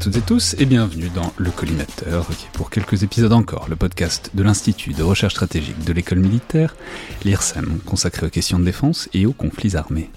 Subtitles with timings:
[0.00, 3.76] Toutes et tous et bienvenue dans Le Collimateur, qui est pour quelques épisodes encore le
[3.76, 6.74] podcast de l'Institut de recherche stratégique de l'école militaire,
[7.22, 10.08] l'IRSEM, consacré aux questions de défense et aux conflits armés.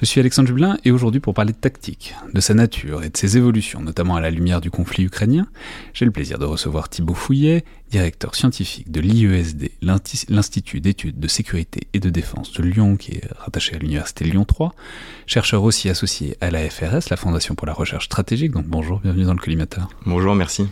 [0.00, 3.16] Je suis Alexandre Jublin et aujourd'hui pour parler de tactique, de sa nature et de
[3.18, 5.46] ses évolutions, notamment à la lumière du conflit ukrainien,
[5.92, 11.86] j'ai le plaisir de recevoir Thibaut Fouillet, directeur scientifique de l'IESD, l'Institut d'études de sécurité
[11.92, 14.74] et de défense de Lyon, qui est rattaché à l'Université Lyon 3,
[15.26, 18.52] chercheur aussi associé à la FRS, la Fondation pour la recherche stratégique.
[18.52, 19.90] Donc bonjour, bienvenue dans le collimateur.
[20.06, 20.66] Bonjour, merci.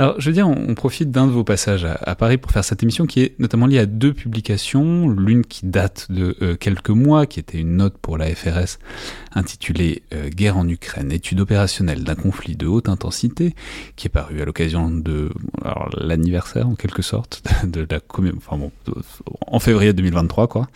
[0.00, 2.82] Alors, je veux dire, on, profite d'un de vos passages à, Paris pour faire cette
[2.82, 5.10] émission qui est notamment liée à deux publications.
[5.10, 8.78] L'une qui date de euh, quelques mois, qui était une note pour la FRS
[9.34, 13.54] intitulée euh, Guerre en Ukraine, étude opérationnelle d'un conflit de haute intensité,
[13.96, 15.28] qui est parue à l'occasion de
[15.98, 18.00] l'anniversaire en quelque sorte de, la
[18.38, 18.72] enfin bon,
[19.46, 20.68] en février 2023 quoi.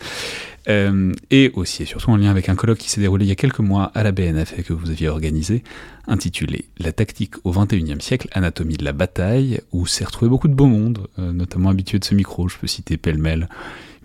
[0.67, 3.31] Euh, et aussi et surtout en lien avec un colloque qui s'est déroulé il y
[3.31, 5.63] a quelques mois à la BNF et que vous aviez organisé,
[6.07, 10.55] intitulé La tactique au XXIe siècle, anatomie de la bataille, où s'est retrouvé beaucoup de
[10.55, 12.47] beau monde, euh, notamment habitués de ce micro.
[12.47, 13.47] Je peux citer pêle-mêle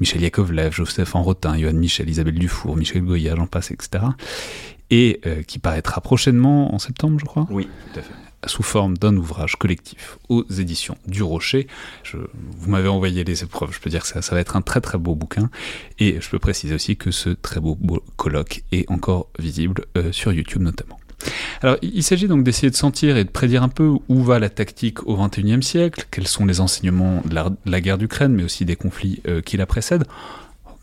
[0.00, 4.04] Michel Yakovlev, Joseph Enrotin, Johan Michel, Isabelle Dufour, Michel Goya, j'en passe, etc.
[4.90, 7.46] Et euh, qui paraîtra prochainement en septembre, je crois?
[7.50, 11.66] Oui, tout à fait sous forme d'un ouvrage collectif aux éditions du Rocher.
[12.12, 14.80] Vous m'avez envoyé les épreuves, je peux dire que ça, ça, va être un très
[14.80, 15.50] très beau bouquin.
[15.98, 17.78] Et je peux préciser aussi que ce très beau,
[18.16, 20.98] colloque est encore visible euh, sur YouTube notamment.
[21.62, 24.48] Alors, il s'agit donc d'essayer de sentir et de prédire un peu où va la
[24.48, 27.34] tactique au XXIe siècle, quels sont les enseignements de
[27.66, 30.04] la, guerre d'Ukraine, mais aussi des conflits euh, qui la précèdent,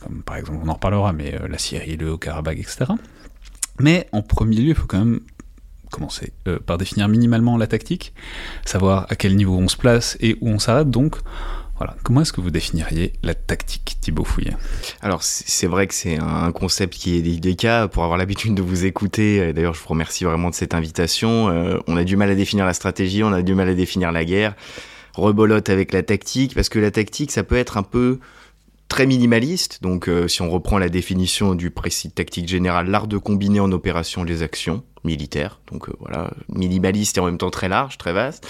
[0.01, 2.85] comme par exemple, on en reparlera, mais euh, la Syrie, le Haut-Karabakh, etc.
[3.79, 5.21] Mais en premier lieu, il faut quand même
[5.91, 8.13] commencer euh, par définir minimalement la tactique,
[8.65, 10.89] savoir à quel niveau on se place et où on s'arrête.
[10.89, 11.17] Donc,
[11.77, 11.95] voilà.
[12.03, 14.55] Comment est-ce que vous définiriez la tactique, Thibaut Fouillet?
[15.01, 17.87] Alors, c'est vrai que c'est un concept qui est délicat.
[17.87, 21.49] Pour avoir l'habitude de vous écouter, d'ailleurs, je vous remercie vraiment de cette invitation.
[21.49, 24.11] Euh, on a du mal à définir la stratégie, on a du mal à définir
[24.11, 24.55] la guerre.
[25.13, 28.19] Rebolote avec la tactique, parce que la tactique, ça peut être un peu
[28.87, 29.81] très minimaliste.
[29.81, 33.71] Donc, euh, si on reprend la définition du précis tactique général, l'art de combiner en
[33.71, 35.61] opération les actions militaires.
[35.71, 38.47] Donc euh, voilà, minimaliste et en même temps très large, très vaste,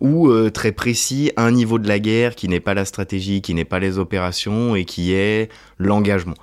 [0.00, 3.54] ou euh, très précis, un niveau de la guerre qui n'est pas la stratégie, qui
[3.54, 6.34] n'est pas les opérations et qui est l'engagement.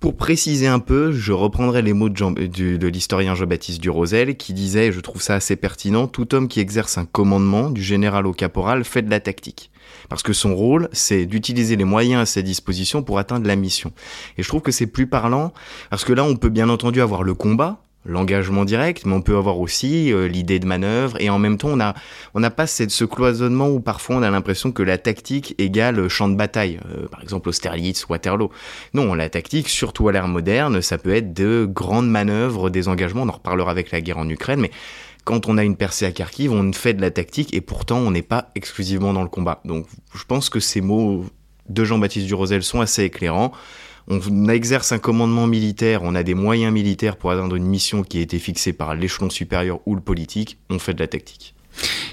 [0.00, 4.92] Pour préciser un peu, je reprendrai les mots de, de l'historien Jean-Baptiste Durosel qui disait,
[4.92, 8.84] je trouve ça assez pertinent, tout homme qui exerce un commandement, du général au caporal,
[8.84, 9.70] fait de la tactique.
[10.08, 13.92] Parce que son rôle, c'est d'utiliser les moyens à sa disposition pour atteindre la mission.
[14.38, 15.52] Et je trouve que c'est plus parlant,
[15.90, 19.36] parce que là, on peut bien entendu avoir le combat, l'engagement direct, mais on peut
[19.36, 21.94] avoir aussi euh, l'idée de manœuvre, et en même temps, on a
[22.34, 26.28] n'a pas cette, ce cloisonnement où parfois on a l'impression que la tactique égale champ
[26.28, 28.50] de bataille, euh, par exemple Austerlitz, Waterloo.
[28.92, 33.22] Non, la tactique, surtout à l'ère moderne, ça peut être de grandes manœuvres, des engagements,
[33.22, 34.70] on en reparlera avec la guerre en Ukraine, mais
[35.24, 38.10] quand on a une percée à Kharkiv, on fait de la tactique et pourtant on
[38.10, 39.60] n'est pas exclusivement dans le combat.
[39.64, 41.26] Donc je pense que ces mots
[41.68, 43.52] de Jean-Baptiste Durosel sont assez éclairants.
[44.06, 48.18] On exerce un commandement militaire, on a des moyens militaires pour atteindre une mission qui
[48.18, 51.53] a été fixée par l'échelon supérieur ou le politique, on fait de la tactique.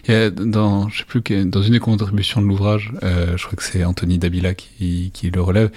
[0.08, 3.46] Il y a dans, je sais plus, dans une des contributions de l'ouvrage, euh, je
[3.46, 5.70] crois que c'est Anthony Dabila qui, qui, le relève,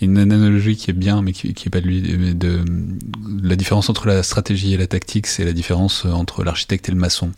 [0.00, 2.00] il y a une analogie qui est bien, mais qui, qui est pas de lui,
[2.00, 2.64] de, de,
[3.42, 6.98] la différence entre la stratégie et la tactique, c'est la différence entre l'architecte et le
[6.98, 7.32] maçon.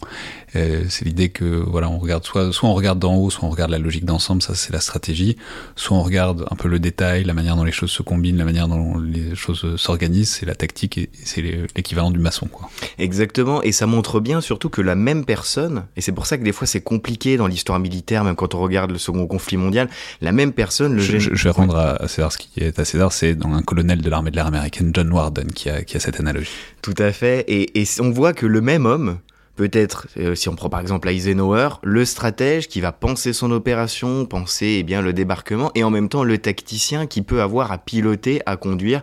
[0.57, 3.51] Euh, c'est l'idée que voilà, on regarde soit, soit on regarde d'en haut, soit on
[3.51, 5.37] regarde la logique d'ensemble, ça c'est la stratégie,
[5.77, 8.45] soit on regarde un peu le détail, la manière dont les choses se combinent, la
[8.45, 12.71] manière dont les choses s'organisent, c'est la tactique et c'est l'équivalent du maçon quoi.
[12.99, 16.45] Exactement, et ça montre bien surtout que la même personne, et c'est pour ça que
[16.45, 19.89] des fois c'est compliqué dans l'histoire militaire, même quand on regarde le second conflit mondial,
[20.21, 23.13] la même personne, le je, je, vais rendre à César ce qui est à César,
[23.13, 26.01] c'est dans un colonel de l'armée de l'air américaine, John Warden, qui a, qui a
[26.01, 26.51] cette analogie.
[26.83, 29.19] Tout à fait, et, et on voit que le même homme
[29.57, 34.27] peut-être, euh, si on prend par exemple Eisenhower, le stratège qui va penser son opération,
[34.27, 37.79] penser eh bien le débarquement, et en même temps le tacticien qui peut avoir à
[37.79, 39.03] piloter, à conduire.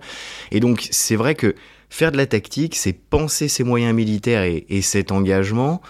[0.52, 1.56] Et donc c'est vrai que
[1.90, 5.82] faire de la tactique, c'est penser ses moyens militaires et, et cet engagement,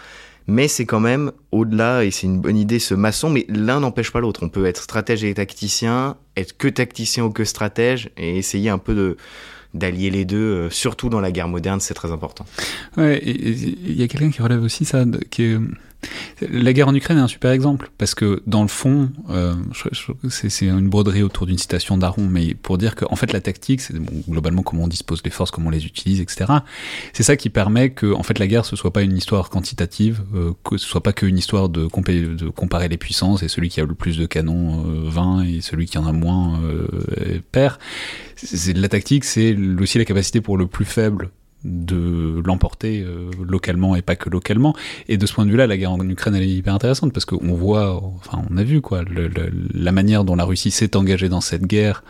[0.48, 4.12] mais c'est quand même au-delà, et c'est une bonne idée ce maçon, mais l'un n'empêche
[4.12, 4.44] pas l'autre.
[4.44, 8.78] On peut être stratège et tacticien, être que tacticien ou que stratège, et essayer un
[8.78, 9.18] peu de
[9.74, 12.46] d'allier les deux, euh, surtout dans la guerre moderne, c'est très important.
[12.98, 15.56] Ouais, il y a quelqu'un qui relève aussi ça, qui
[16.42, 19.54] la guerre en Ukraine est un super exemple, parce que dans le fond, euh,
[20.30, 23.82] c'est une broderie autour d'une citation d'Aron, mais pour dire qu'en en fait la tactique,
[23.82, 23.94] c'est
[24.28, 26.52] globalement comment on dispose des forces, comment on les utilise, etc.
[27.14, 30.22] C'est ça qui permet que en fait la guerre ce soit pas une histoire quantitative,
[30.34, 33.80] euh, que ce soit pas qu'une histoire de, de, comparer les puissances et celui qui
[33.82, 37.78] a le plus de canons euh, 20 et celui qui en a moins euh, perd.
[38.36, 41.30] C'est la tactique, c'est aussi la capacité pour le plus faible
[41.64, 43.06] de l'emporter
[43.42, 44.76] localement et pas que localement.
[45.08, 47.26] Et de ce point de vue-là, la guerre en Ukraine, elle est hyper intéressante parce
[47.26, 49.04] qu'on voit, enfin, on a vu quoi,
[49.74, 52.04] la manière dont la Russie s'est engagée dans cette guerre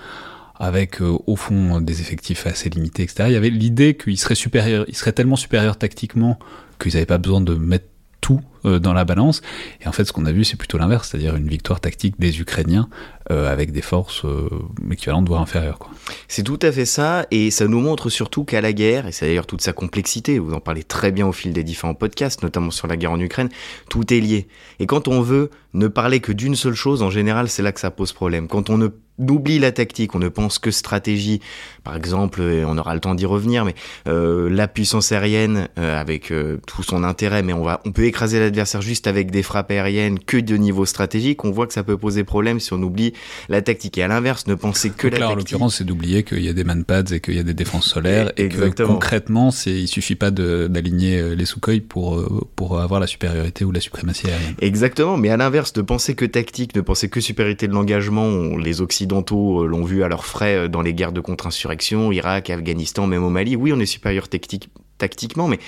[0.55, 3.23] avec au fond des effectifs assez limités, etc.
[3.27, 6.37] Il y avait l'idée qu'il serait supérieur, il serait tellement supérieur tactiquement
[6.79, 7.85] qu'ils n'avaient pas besoin de mettre
[8.21, 9.41] tout euh, dans la balance.
[9.81, 12.39] Et en fait, ce qu'on a vu, c'est plutôt l'inverse, c'est-à-dire une victoire tactique des
[12.39, 12.87] Ukrainiens
[13.31, 14.49] euh, avec des forces euh,
[14.91, 15.79] équivalentes, voire inférieures.
[16.27, 19.25] C'est tout à fait ça, et ça nous montre surtout qu'à la guerre, et c'est
[19.25, 22.71] d'ailleurs toute sa complexité, vous en parlez très bien au fil des différents podcasts, notamment
[22.71, 23.49] sur la guerre en Ukraine,
[23.89, 24.47] tout est lié.
[24.79, 27.79] Et quand on veut ne parler que d'une seule chose, en général, c'est là que
[27.79, 28.47] ça pose problème.
[28.47, 28.89] Quand on ne
[29.29, 31.41] oublie la tactique, on ne pense que stratégie.
[31.83, 33.75] Par exemple, on aura le temps d'y revenir, mais
[34.05, 36.31] la puissance aérienne avec
[36.67, 39.71] tout son intérêt, mais on va, on peut écraser la adversaire juste avec des frappes
[39.71, 43.13] aériennes que de niveau stratégique, on voit que ça peut poser problème si on oublie
[43.49, 43.97] la tactique.
[43.97, 45.33] Et à l'inverse, ne penser que la là, tactique.
[45.33, 47.87] En l'occurrence, c'est d'oublier qu'il y a des manpads et qu'il y a des défenses
[47.87, 52.79] solaires et, que concrètement, c'est, il suffit pas d'aligner euh, les Sukhoi pour, euh, pour
[52.79, 54.55] avoir la supériorité ou la suprématie aérienne.
[54.59, 58.81] Exactement, mais à l'inverse, de penser que tactique, ne penser que supériorité de l'engagement, les
[58.81, 63.23] Occidentaux euh, l'ont vu à leurs frais dans les guerres de contre-insurrection, Irak, Afghanistan, même
[63.23, 63.55] au Mali.
[63.55, 65.59] Oui, on est supérieur tactique, tactiquement, mais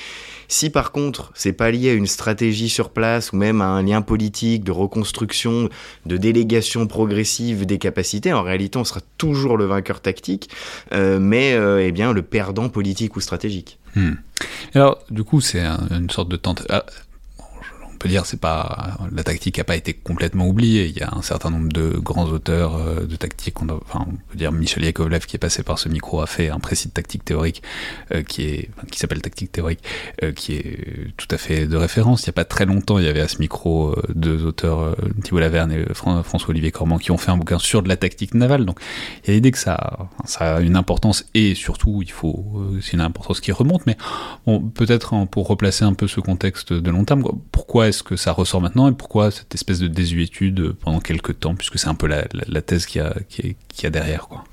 [0.47, 3.81] si par contre c'est pas lié à une stratégie sur place ou même à un
[3.81, 5.69] lien politique de reconstruction,
[6.05, 10.49] de délégation progressive des capacités, en réalité on sera toujours le vainqueur tactique,
[10.91, 13.79] euh, mais euh, eh bien le perdant politique ou stratégique.
[13.95, 14.13] Hmm.
[14.75, 16.65] Alors du coup c'est une sorte de tente.
[16.69, 16.85] Ah,
[18.03, 20.87] peut dire c'est pas la tactique n'a pas été complètement oubliée.
[20.87, 23.61] Il y a un certain nombre de grands auteurs euh, de tactique.
[23.61, 26.59] On, on peut dire Michel Yakovlev qui est passé par ce micro a fait un
[26.59, 27.63] précis de tactique théorique
[28.13, 29.79] euh, qui est qui s'appelle tactique théorique
[30.21, 32.23] euh, qui est tout à fait de référence.
[32.23, 35.39] Il y a pas très longtemps, il y avait à ce micro deux auteurs Thibault
[35.39, 38.65] Laverne et François Olivier Cormand qui ont fait un bouquin sur de la tactique navale.
[38.65, 38.79] Donc
[39.23, 42.93] il y a l'idée que ça ça a une importance et surtout il faut c'est
[42.93, 43.85] une importance qui remonte.
[43.85, 43.95] Mais
[44.73, 47.23] peut-être hein, pour replacer un peu ce contexte de long terme,
[47.53, 51.53] pourquoi est-ce que ça ressort maintenant et pourquoi cette espèce de désuétude pendant quelques temps,
[51.53, 54.27] puisque c'est un peu la, thèse qu'il y, a, qui, a derrière.
[54.27, 54.43] Quoi.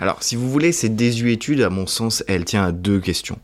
[0.00, 3.38] Alors, si vous voulez, cette désuétude, à mon sens, elle tient à deux questions.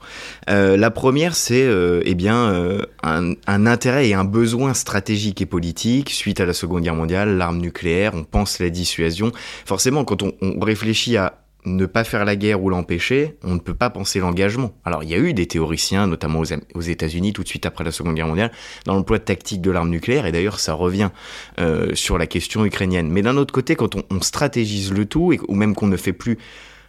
[0.51, 5.47] Euh, la première, c'est euh, eh bien euh, un, intérêt et un besoin stratégique et
[5.47, 9.31] politique suite à la Seconde Guerre mondiale, l'arme nucléaire, on pense la dissuasion.
[9.65, 13.75] Forcément, quand on réfléchit à ne pas faire la guerre ou l'empêcher, on ne peut
[13.75, 14.73] pas penser l'engagement.
[14.85, 17.93] Alors il y a eu des théoriciens, notamment aux, États-Unis, tout de suite après la
[17.93, 18.53] Seconde Guerre mondiale,
[18.85, 21.11] dans l'emploi tactique de l'arme nucléaire, et d'ailleurs ça revient
[21.59, 23.09] euh, sur la question ukrainienne.
[23.11, 26.39] Mais d'un autre côté, quand on, stratégise le tout, ou même qu'on ne fait plus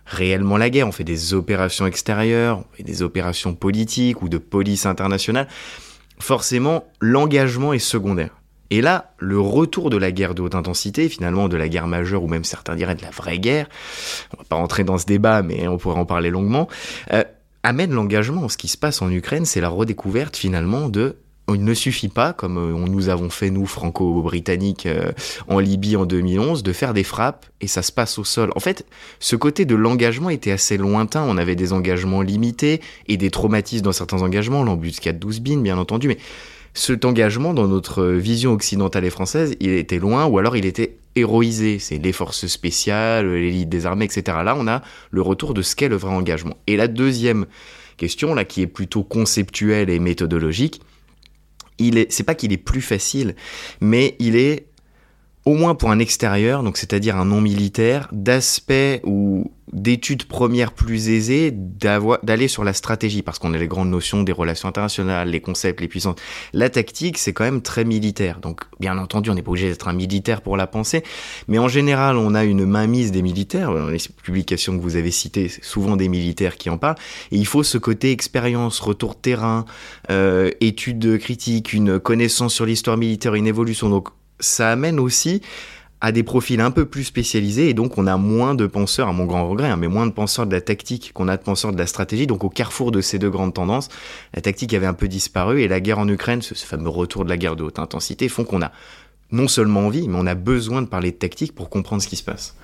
[0.05, 5.47] réellement la guerre, on fait des opérations extérieures, des opérations politiques ou de police internationale,
[6.19, 8.31] forcément l'engagement est secondaire.
[8.71, 12.23] Et là, le retour de la guerre de haute intensité, finalement de la guerre majeure
[12.23, 13.67] ou même certains diraient de la vraie guerre,
[14.33, 16.67] on va pas rentrer dans ce débat, mais on pourrait en parler longuement,
[17.13, 17.23] euh,
[17.63, 18.49] amène l'engagement.
[18.49, 21.17] Ce qui se passe en Ukraine, c'est la redécouverte finalement de
[21.53, 25.11] il ne suffit pas, comme euh, nous avons fait nous franco-britanniques euh,
[25.47, 28.51] en Libye en 2011, de faire des frappes et ça se passe au sol.
[28.55, 28.85] En fait,
[29.19, 31.23] ce côté de l'engagement était assez lointain.
[31.27, 35.77] On avait des engagements limités et des traumatismes dans certains engagements, l'embuscade 12 bin bien
[35.77, 36.17] entendu, mais
[36.75, 40.97] cet engagement dans notre vision occidentale et française, il était loin ou alors il était
[41.15, 41.79] héroïsé.
[41.79, 44.37] C'est les forces spéciales, l'élite des armées, etc.
[44.43, 46.57] Là, on a le retour de ce qu'est le vrai engagement.
[46.67, 47.45] Et la deuxième
[47.95, 50.81] question, là, qui est plutôt conceptuelle et méthodologique,
[51.77, 53.35] il est, c'est pas qu'il est plus facile,
[53.79, 54.67] mais il est
[55.45, 61.09] au moins pour un extérieur, donc c'est-à-dire un non militaire, d'aspect ou d'études premières plus
[61.09, 65.41] aisées d'aller sur la stratégie, parce qu'on a les grandes notions des relations internationales, les
[65.41, 66.15] concepts, les puissances.
[66.53, 68.39] La tactique, c'est quand même très militaire.
[68.39, 71.03] Donc, bien entendu, on n'est pas obligé d'être un militaire pour la penser,
[71.47, 73.73] mais en général, on a une mainmise des militaires.
[73.73, 76.97] Dans les publications que vous avez citées, c'est souvent des militaires qui en parlent.
[77.31, 79.65] Et il faut ce côté expérience, retour terrain,
[80.09, 83.89] euh, études critiques, une connaissance sur l'histoire militaire, une évolution.
[83.89, 85.41] Donc, ça amène aussi
[86.01, 89.13] à des profils un peu plus spécialisés et donc on a moins de penseurs, à
[89.13, 91.71] mon grand regret, hein, mais moins de penseurs de la tactique qu'on a de penseurs
[91.71, 92.27] de la stratégie.
[92.27, 93.89] Donc au carrefour de ces deux grandes tendances,
[94.33, 97.29] la tactique avait un peu disparu et la guerre en Ukraine, ce, fameux retour de
[97.29, 98.71] la guerre de haute intensité, font qu'on a
[99.31, 102.15] non seulement envie, mais on a besoin de parler de tactique pour comprendre ce qui
[102.15, 102.55] se passe.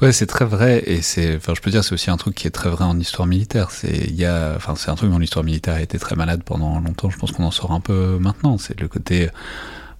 [0.00, 2.46] Ouais, c'est très vrai, et c'est, enfin, je peux dire, c'est aussi un truc qui
[2.46, 3.72] est très vrai en histoire militaire.
[3.72, 6.42] C'est, il y a, enfin, c'est un truc dont l'histoire militaire a été très malade
[6.44, 7.10] pendant longtemps.
[7.10, 8.58] Je pense qu'on en sort un peu maintenant.
[8.58, 9.28] C'est le côté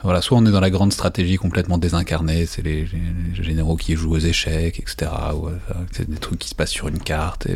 [0.05, 2.87] voilà, soit on est dans la grande stratégie complètement désincarnée, c'est les,
[3.33, 5.11] généraux qui jouent aux échecs, etc.
[5.35, 5.49] Ou,
[5.93, 7.49] c'est des trucs qui se passent sur une carte.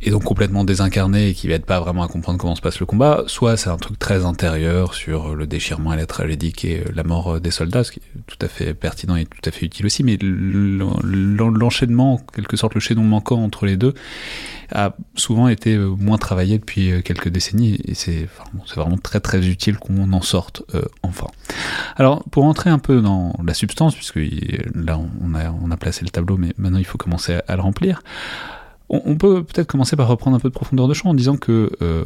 [0.00, 2.86] et donc complètement désincarné et qui n'aide pas vraiment à comprendre comment se passe le
[2.86, 6.84] combat, soit c'est un truc très intérieur sur le déchirement et la tragédie qui est
[6.94, 9.66] la mort des soldats, ce qui est tout à fait pertinent et tout à fait
[9.66, 13.94] utile aussi, mais l'enchaînement, en quelque sorte le chaînon manquant entre les deux,
[14.72, 18.28] a souvent été moins travaillé depuis quelques décennies et c'est
[18.74, 21.26] vraiment très très utile qu'on en sorte euh, enfin.
[21.96, 24.20] Alors pour entrer un peu dans la substance, puisque
[24.74, 27.62] là on a, on a placé le tableau, mais maintenant il faut commencer à le
[27.62, 28.02] remplir.
[28.88, 31.72] On, peut peut-être commencer par reprendre un peu de profondeur de champ en disant que,
[31.82, 32.04] euh,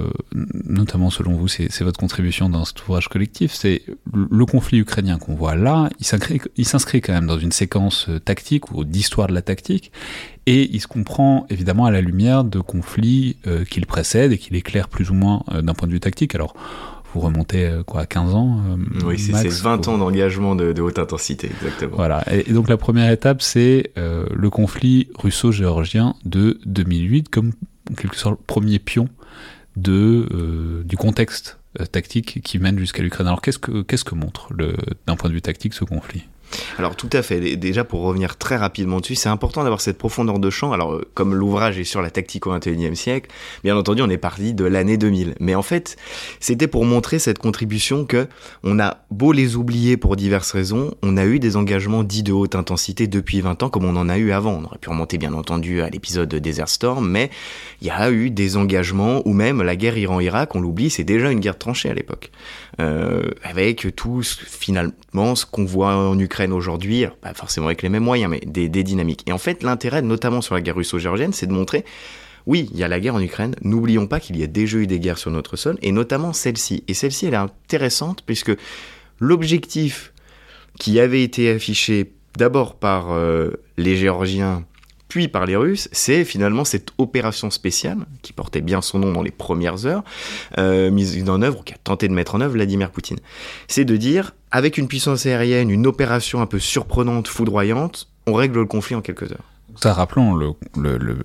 [0.64, 3.82] notamment selon vous, c'est votre contribution dans cet ouvrage collectif, c'est
[4.14, 5.90] le conflit ukrainien qu'on voit là,
[6.56, 9.92] il s'inscrit quand même dans une séquence euh, tactique ou d'histoire de la tactique,
[10.46, 14.38] et il se comprend évidemment à la lumière de conflits euh, qui le précèdent et
[14.38, 16.34] qui l'éclairent plus ou moins d'un point de vue tactique.
[16.34, 16.54] Alors,
[17.14, 20.98] vous remontez euh, quoi, à 15 ans euh, Oui, c'est 20 ans d'engagement de, haute
[20.98, 21.96] intensité, exactement.
[21.96, 27.52] Voilà, et, donc la première étape, c'est euh, le conflit russo-géorgien de 2008, comme
[27.90, 29.08] en quelque sorte le premier pion
[29.76, 31.58] de, du contexte
[31.92, 33.26] tactique qui mène jusqu'à l'Ukraine.
[33.26, 34.52] Alors qu'est-ce que, qu'est-ce que montre,
[35.06, 36.24] d'un point de vue tactique, ce conflit?
[36.78, 37.56] Alors tout à fait.
[37.56, 40.72] Déjà pour revenir très rapidement dessus, c'est important d'avoir cette profondeur de champ.
[40.72, 43.30] Alors euh, comme l'ouvrage est sur la tactique au XXIe siècle,
[43.64, 45.34] bien entendu on est parti de l'année 2000.
[45.40, 45.96] Mais en fait,
[46.40, 48.26] c'était pour montrer cette contribution que
[48.62, 52.32] on a beau les oublier pour diverses raisons, on a eu des engagements dits de
[52.32, 54.52] haute intensité depuis 20 ans comme on en a eu avant.
[54.52, 57.30] On aurait pu remonter bien entendu à l'épisode de Desert Storm, mais
[57.80, 61.30] il y a eu des engagements ou même la guerre Iran-Irak, on l'oublie, c'est déjà
[61.30, 62.30] une guerre tranchée à l'époque.
[62.80, 68.02] Euh, avec tout finalement ce qu'on voit en Ukraine aujourd'hui, pas forcément avec les mêmes
[68.02, 69.22] moyens, mais des, dynamiques.
[69.26, 71.84] Et en fait, l'intérêt, notamment sur la guerre russo-géorgienne, c'est de montrer
[72.46, 73.54] oui, il y a la guerre en Ukraine.
[73.62, 76.84] N'oublions pas qu'il y a déjà eu des guerres sur notre sol, et notamment celle-ci.
[76.88, 78.52] Et celle-ci, elle est intéressante puisque
[79.18, 80.14] l'objectif
[80.78, 84.64] qui avait été affiché d'abord par euh, les Géorgiens
[85.10, 89.22] puis par les Russes, c'est finalement cette opération spéciale, qui portait bien son nom dans
[89.22, 90.04] les premières heures,
[90.56, 93.18] euh, mise en œuvre, qui a tenté de mettre en œuvre Vladimir Poutine.
[93.66, 98.60] C'est de dire, avec une puissance aérienne, une opération un peu surprenante, foudroyante, on règle
[98.60, 99.44] le conflit en quelques heures.
[99.76, 101.18] Ça, rappelons le, le,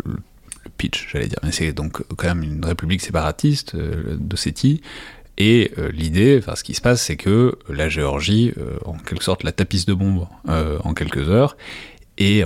[0.78, 1.40] pitch, j'allais dire.
[1.44, 4.82] Mais c'est donc quand même une république séparatiste euh, de Séti.
[5.38, 8.52] Et euh, l'idée, enfin ce qui se passe, c'est que la Géorgie,
[8.84, 11.56] en quelque sorte, la tapisse de bombes en quelques heures,
[12.18, 12.44] et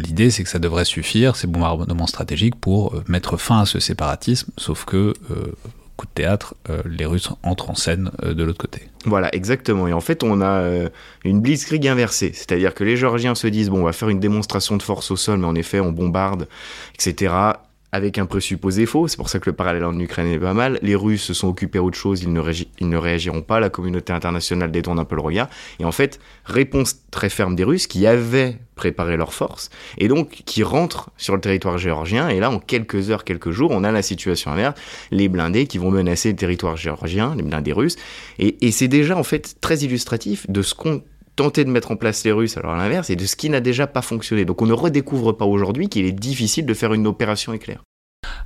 [0.00, 3.80] l'idée, c'est que ça devrait suffire, ces bombardements stratégiques, pour euh, mettre fin à ce
[3.80, 5.52] séparatisme, sauf que, euh,
[5.96, 8.88] coup de théâtre, euh, les Russes entrent en scène de l'autre côté.
[9.04, 9.86] Voilà, exactement.
[9.88, 10.88] Et en fait, on a
[11.24, 12.32] une blitzkrieg inversée.
[12.34, 15.16] C'est-à-dire que les Géorgiens se disent, bon, on va faire une démonstration de force au
[15.16, 16.48] sol, mais en effet, on bombarde,
[16.94, 17.54] etc
[17.96, 19.08] avec un présupposé faux.
[19.08, 20.78] C'est pour ça que le parallèle en Ukraine est pas mal.
[20.82, 23.58] Les Russes se sont occupés à autre chose, ils ne, réagiront pas.
[23.58, 25.48] La communauté internationale détourne un peu le regard.
[25.80, 30.42] Et en fait, réponse très ferme des Russes qui avaient préparé leurs forces et donc
[30.44, 32.28] qui rentrent sur le territoire géorgien.
[32.28, 34.78] Et là, en quelques heures, quelques jours, on a la situation inverse
[35.10, 37.96] les blindés qui vont menacer le territoire géorgien, les blindés russes.
[38.38, 41.02] Et c'est déjà en fait très illustratif de ce qu'on
[41.36, 43.60] tenter de mettre en place les Russes, alors à l'inverse, et de ce qui n'a
[43.60, 44.44] déjà pas fonctionné.
[44.44, 47.82] Donc on ne redécouvre pas aujourd'hui qu'il est difficile de faire une opération éclair.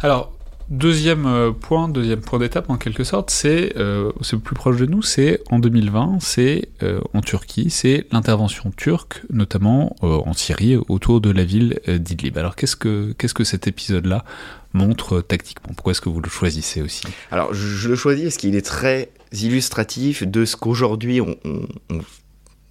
[0.01, 0.33] Alors,
[0.71, 5.03] deuxième euh, point, deuxième point d'étape en quelque sorte, c'est euh, plus proche de nous,
[5.03, 11.21] c'est en 2020, c'est euh, en Turquie, c'est l'intervention turque, notamment euh, en Syrie, autour
[11.21, 12.39] de la ville d'Idlib.
[12.39, 14.25] Alors qu'est-ce que qu'est-ce que cet épisode-là
[14.73, 15.73] montre tactiquement?
[15.75, 17.03] Pourquoi est-ce que vous le choisissez aussi?
[17.31, 22.01] Alors je, le choisis parce qu'il est très illustratif de ce qu'aujourd'hui on, on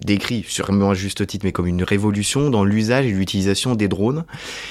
[0.04, 4.24] décrit sûrement à juste titre, mais comme une révolution dans l'usage et l'utilisation des drones,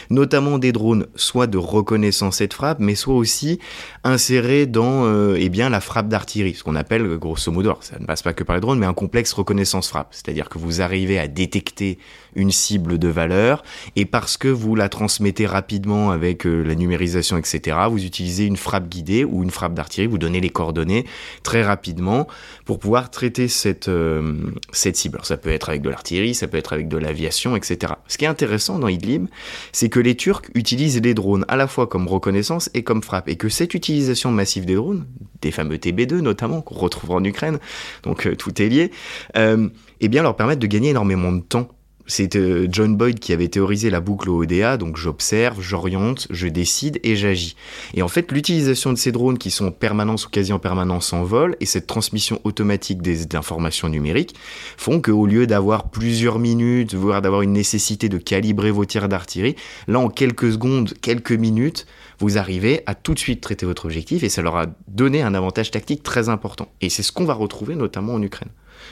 [0.09, 3.59] notamment des drones soit de reconnaissance et de frappe, mais soit aussi
[4.03, 8.05] insérés dans euh, eh bien, la frappe d'artillerie, ce qu'on appelle grosso modo, ça ne
[8.05, 11.27] passe pas que par les drones, mais un complexe reconnaissance-frappe, c'est-à-dire que vous arrivez à
[11.27, 11.99] détecter
[12.35, 13.63] une cible de valeur,
[13.95, 18.57] et parce que vous la transmettez rapidement avec euh, la numérisation, etc., vous utilisez une
[18.57, 21.05] frappe guidée ou une frappe d'artillerie, vous donnez les coordonnées
[21.43, 22.27] très rapidement
[22.65, 25.17] pour pouvoir traiter cette, euh, cette cible.
[25.17, 27.93] Alors ça peut être avec de l'artillerie, ça peut être avec de l'aviation, etc.
[28.07, 29.27] Ce qui est intéressant dans Idlib,
[29.71, 33.29] c'est que les Turcs utilisent les drones à la fois comme reconnaissance et comme frappe,
[33.29, 35.05] et que cette utilisation massive des drones,
[35.41, 37.59] des fameux TB2 notamment, qu'on retrouve en Ukraine,
[38.03, 38.91] donc euh, tout est lié,
[39.35, 41.69] eh bien leur permettent de gagner énormément de temps
[42.09, 46.99] c'est euh, John Boyd qui avait théorisé la boucle ODA, donc j'observe, j'oriente, je décide
[47.03, 47.55] et j'agis.
[47.93, 51.13] Et en fait, l'utilisation de ces drones qui sont en permanence ou quasi en permanence
[51.13, 54.33] en vol et cette transmission automatique des informations numériques
[54.75, 59.55] font qu'au lieu d'avoir plusieurs minutes, voire d'avoir une nécessité de calibrer vos tirs d'artillerie,
[59.87, 61.85] là en quelques secondes, quelques minutes,
[62.17, 65.35] vous arrivez à tout de suite traiter votre objectif et ça leur a donné un
[65.35, 66.71] avantage tactique très important.
[66.81, 68.49] Et c'est ce qu'on va retrouver notamment en Ukraine.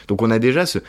[0.07, 0.79] Donc on a déjà ce,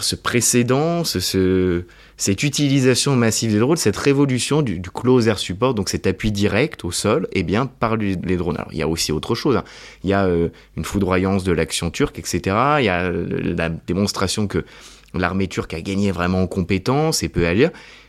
[0.00, 6.06] ce précédent, cette utilisation massive des drones, cette révolution du, close air support, donc cet
[6.06, 8.56] appui direct au sol, eh bien par les drones.
[8.56, 9.56] Alors il y a aussi autre chose.
[9.56, 9.64] Hein.
[10.04, 12.56] Il y a euh, une foudroyance de l'action turque, etc.
[12.78, 14.64] Il y a euh, la démonstration que
[15.14, 17.68] l'armée turque a gagné vraiment en compétences et peut aller.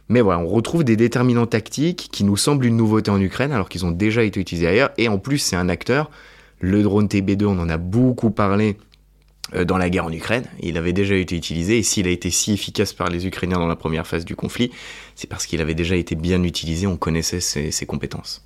[0.10, 3.70] Mais voilà, on retrouve des déterminants tactiques qui nous semblent une nouveauté en Ukraine alors
[3.70, 4.90] qu'ils ont déjà été utilisés ailleurs.
[4.98, 6.10] Et en plus, c'est un acteur.
[6.62, 8.76] Le drone TB2, on en a beaucoup parlé
[9.66, 10.46] dans la guerre en Ukraine.
[10.62, 13.68] Il avait déjà été utilisé et s'il a été si efficace par les Ukrainiens dans
[13.68, 14.72] la première phase du conflit,
[15.16, 18.46] c'est parce qu'il avait déjà été bien utilisé, on connaissait ses, compétences.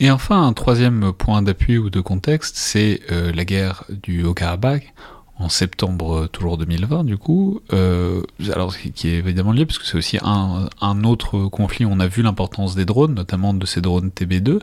[0.00, 4.94] Et enfin, un troisième point d'appui ou de contexte, c'est euh, la guerre du Haut-Karabakh
[5.38, 9.96] en septembre toujours 2020 du coup, euh, alors qui est évidemment lié parce que c'est
[9.96, 14.60] aussi un, autre conflit on a vu l'importance des drones, notamment de ces drones TB2.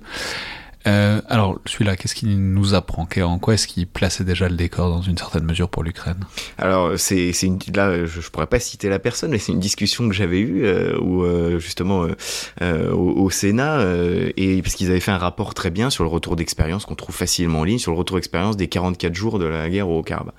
[0.88, 4.90] Euh, alors, celui-là, qu'est-ce qu'il nous apprend En quoi est-ce qu'il plaçait déjà le décor
[4.90, 6.24] dans une certaine mesure pour l'Ukraine?
[6.58, 10.08] Alors, c'est une, là, je, ne pourrais pas citer la personne, mais c'est une discussion
[10.10, 12.08] que j'avais eue euh, où euh, justement
[12.62, 13.86] euh, au, Sénat,
[14.36, 17.16] et parce qu'ils avaient fait un rapport très bien sur le retour d'expérience qu'on trouve
[17.16, 20.36] facilement en ligne, sur le retour d'expérience des 44 jours de la guerre au Karabakh.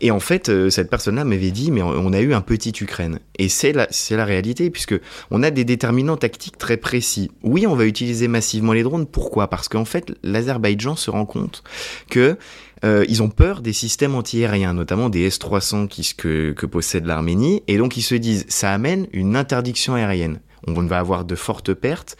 [0.00, 3.18] Et en fait, euh, cette personne-là m'avait dit, mais on a eu un petit Ukraine.
[3.38, 4.98] Et c'est la, c'est la réalité, puisque
[5.30, 7.30] on a des déterminants tactiques très précis.
[7.42, 9.06] Oui, on va utiliser massivement les drones.
[9.06, 9.48] Pourquoi?
[9.48, 11.62] Parce qu'en fait, l'Azerbaïdjan se rend compte
[12.10, 12.36] que
[12.84, 17.62] euh, ils ont peur des systèmes antiaériens, notamment des S-300 qui, que, que possède l'Arménie,
[17.66, 21.74] et donc ils se disent, ça amène une interdiction aérienne on va avoir de fortes
[21.74, 22.16] pertes,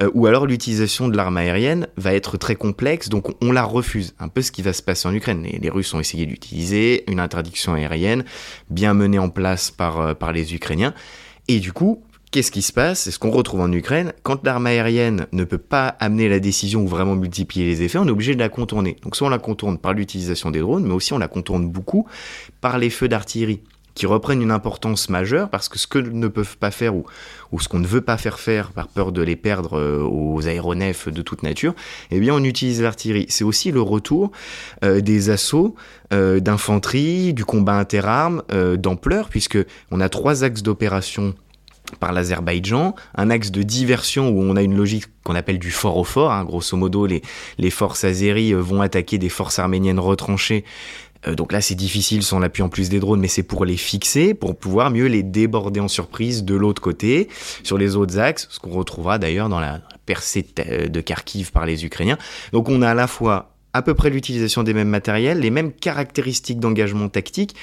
[0.00, 4.14] euh, ou alors l'utilisation de l'arme aérienne va être très complexe, donc on la refuse.
[4.18, 5.42] Un peu ce qui va se passer en Ukraine.
[5.42, 8.24] Les, Russes ont essayé d'utiliser une interdiction aérienne,
[8.70, 10.94] bien menée en place par, euh, par les Ukrainiens,
[11.48, 13.02] et du coup, qu'est-ce qui se passe?
[13.02, 14.12] C'est ce qu'on retrouve en Ukraine.
[14.22, 18.06] Quand l'arme aérienne ne peut pas amener la décision ou vraiment multiplier les effets, on
[18.06, 18.96] est obligé de la contourner.
[19.02, 22.08] Donc soit on la contourne par l'utilisation des drones, mais aussi on la contourne beaucoup
[22.60, 23.60] par les feux d'artillerie
[23.94, 27.06] qui reprennent une importance majeure parce que ce que ne peuvent pas faire ou,
[27.58, 31.08] ce qu'on ne veut pas faire faire par peur de les perdre euh, aux aéronefs
[31.08, 31.74] de toute nature,
[32.10, 33.26] eh bien on utilise l'artillerie.
[33.28, 34.32] C'est aussi le retour
[34.84, 35.76] euh, des assauts
[36.12, 38.42] euh, d'infanterie, du combat interarmes
[38.76, 39.58] d'ampleur puisque
[39.90, 41.34] on a trois axes d'opération
[42.00, 45.96] par l'Azerbaïdjan, un axe de diversion où on a une logique qu'on appelle du fort
[45.96, 46.32] au fort.
[46.32, 46.44] Hein.
[46.44, 47.22] Grosso modo, les,
[47.58, 50.64] les forces azéries vont attaquer des forces arméniennes retranchées
[51.26, 53.76] euh, donc là, c'est difficile sans l'appui en plus des drones, mais c'est pour les
[53.76, 57.28] fixer, pour pouvoir mieux les déborder en surprise de l'autre côté,
[57.62, 61.84] sur les autres axes, ce qu'on retrouvera d'ailleurs dans la percée de Kharkiv par les
[61.84, 62.18] Ukrainiens.
[62.52, 65.72] Donc on a à la fois à peu près l'utilisation des mêmes matériels, les mêmes
[65.72, 67.56] caractéristiques d'engagement tactique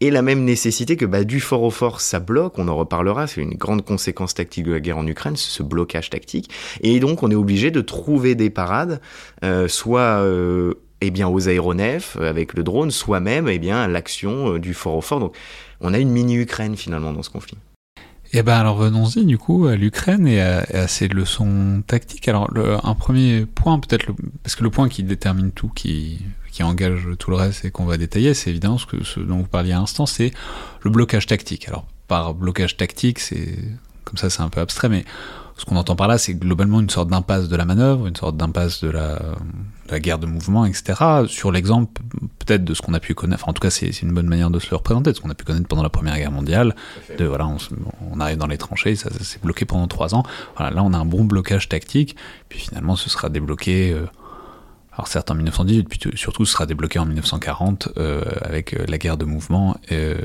[0.00, 3.26] et la même nécessité que bah, du fort au fort, ça bloque, on en reparlera,
[3.26, 6.50] c'est une grande conséquence tactique de la guerre en Ukraine, ce blocage tactique.
[6.82, 9.00] Et donc on est obligé de trouver des parades,
[9.42, 10.74] euh, soit euh,
[11.06, 14.96] eh bien, aux aéronefs euh, avec le drone, soi-même eh bien, l'action euh, du fort
[14.96, 15.20] au fort.
[15.20, 15.36] Donc
[15.80, 17.58] on a une mini-Ukraine finalement dans ce conflit.
[18.32, 22.26] Eh ben alors venons-y du coup à l'Ukraine et, à, ses leçons tactiques.
[22.26, 22.50] Alors
[22.82, 24.06] un premier point peut-être,
[24.42, 26.18] parce que le point qui détermine tout, qui,
[26.50, 29.46] qui engage tout le reste et qu'on va détailler, c'est évidemment ce, ce dont vous
[29.46, 30.32] parliez à l'instant, c'est
[30.82, 31.68] le blocage tactique.
[31.68, 33.56] Alors par blocage tactique, c'est
[34.04, 35.04] comme ça c'est un peu abstrait, mais
[35.56, 38.36] ce qu'on entend par là, c'est globalement une sorte d'impasse de la manœuvre, une sorte
[38.36, 39.20] d'impasse de la,
[39.88, 40.94] la, guerre de mouvement, etc.
[41.28, 42.02] Sur l'exemple,
[42.40, 44.50] peut-être de ce qu'on a pu connaître, enfin, en tout cas, c'est une bonne manière
[44.50, 46.74] de se le représenter, de ce qu'on a pu connaître pendant la Première Guerre mondiale.
[47.18, 47.48] De voilà,
[48.10, 50.24] on, arrive dans les tranchées, ça, s'est bloqué pendant trois ans.
[50.56, 52.16] Voilà, là, on a un bon blocage tactique,
[52.48, 53.92] puis finalement, ce sera débloqué.
[53.92, 54.06] Euh,
[54.96, 58.98] alors certes en 1918, puis surtout ce sera débloqué en 1940 euh, avec euh, la
[58.98, 60.16] guerre de mouvement euh,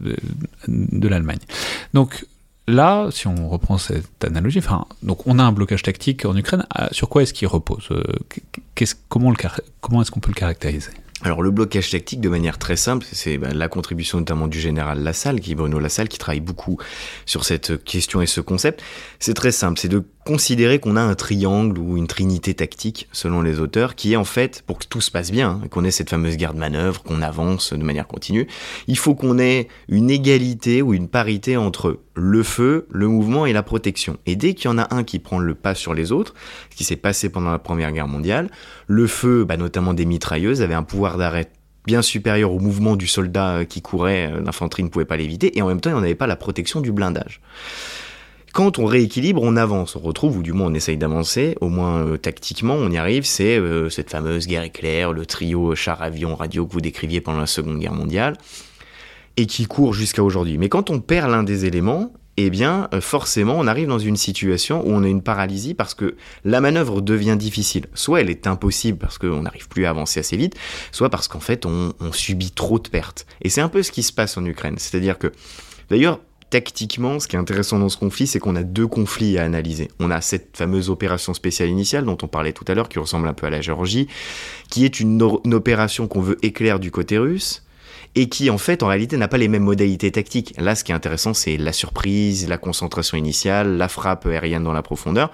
[0.00, 0.16] de,
[0.68, 1.40] de l'Allemagne.
[1.92, 2.24] Donc
[2.66, 4.60] là, si on reprend cette analogie,
[5.02, 6.66] donc on a un blocage tactique en Ukraine.
[6.78, 8.02] Euh, sur quoi est-ce qu'il repose euh,
[9.08, 9.32] comment
[10.02, 10.90] est-ce qu'on peut le caractériser?
[11.24, 15.02] Alors le blocage tactique, de manière très simple, c'est bah, la contribution notamment du général
[15.02, 16.78] Lassalle, qui Bruno Lassalle, qui travaille beaucoup
[17.26, 18.82] sur cette question et ce concept.
[19.20, 23.42] C'est très simple, c'est de considérer qu'on a un triangle ou une trinité tactique, selon
[23.42, 25.90] les auteurs, qui est en fait, pour que tout se passe bien, hein, qu'on ait
[25.90, 28.46] cette fameuse garde manœuvre, qu'on avance de manière continue,
[28.86, 33.52] il faut qu'on ait une égalité ou une parité entre le feu, le mouvement et
[33.52, 34.18] la protection.
[34.26, 36.34] Et dès qu'il y en a un qui prend le pas sur les autres,
[36.70, 38.50] ce qui s'est passé pendant la Première Guerre mondiale,
[38.86, 41.50] le feu, bah, notamment des mitrailleuses, avait un pouvoir d'arrêt
[41.86, 45.56] bien supérieur au mouvement du soldat euh, qui courait, euh, l'infanterie ne pouvait pas l'éviter,
[45.58, 47.40] et en même temps, il n'y en avait pas la protection du blindage.
[48.52, 52.04] Quand on rééquilibre, on avance, on retrouve, ou du moins on essaye d'avancer, au moins
[52.04, 56.80] euh, tactiquement, on y arrive, c'est cette fameuse guerre éclair, le trio char-avion-radio que vous
[56.80, 58.36] décriviez pendant la Seconde Guerre mondiale,
[59.38, 60.58] et qui court jusqu'à aujourd'hui.
[60.58, 64.16] Mais quand on perd l'un des éléments, eh bien, euh, forcément, on arrive dans une
[64.16, 67.86] situation où on a une paralysie parce que la manœuvre devient difficile.
[67.94, 70.56] Soit elle est impossible parce qu'on n'arrive plus à avancer assez vite,
[70.92, 73.26] soit parce qu'en fait, on, subit trop de pertes.
[73.42, 74.76] Et c'est un peu ce qui se passe en Ukraine.
[74.78, 75.32] C'est-à-dire que,
[75.90, 79.44] d'ailleurs, tactiquement, ce qui est intéressant dans ce conflit, c'est qu'on a deux conflits à
[79.44, 79.88] analyser.
[79.98, 83.28] On a cette fameuse opération spéciale initiale dont on parlait tout à l'heure, qui ressemble
[83.28, 84.08] un peu à la Géorgie,
[84.70, 87.62] qui est une, une opération qu'on veut éclair du côté russe,
[88.14, 90.54] et qui en fait en réalité n'a pas les mêmes modalités tactiques.
[90.58, 94.72] Là, ce qui est intéressant, c'est la surprise, la concentration initiale, la frappe aérienne dans
[94.72, 95.30] la profondeur.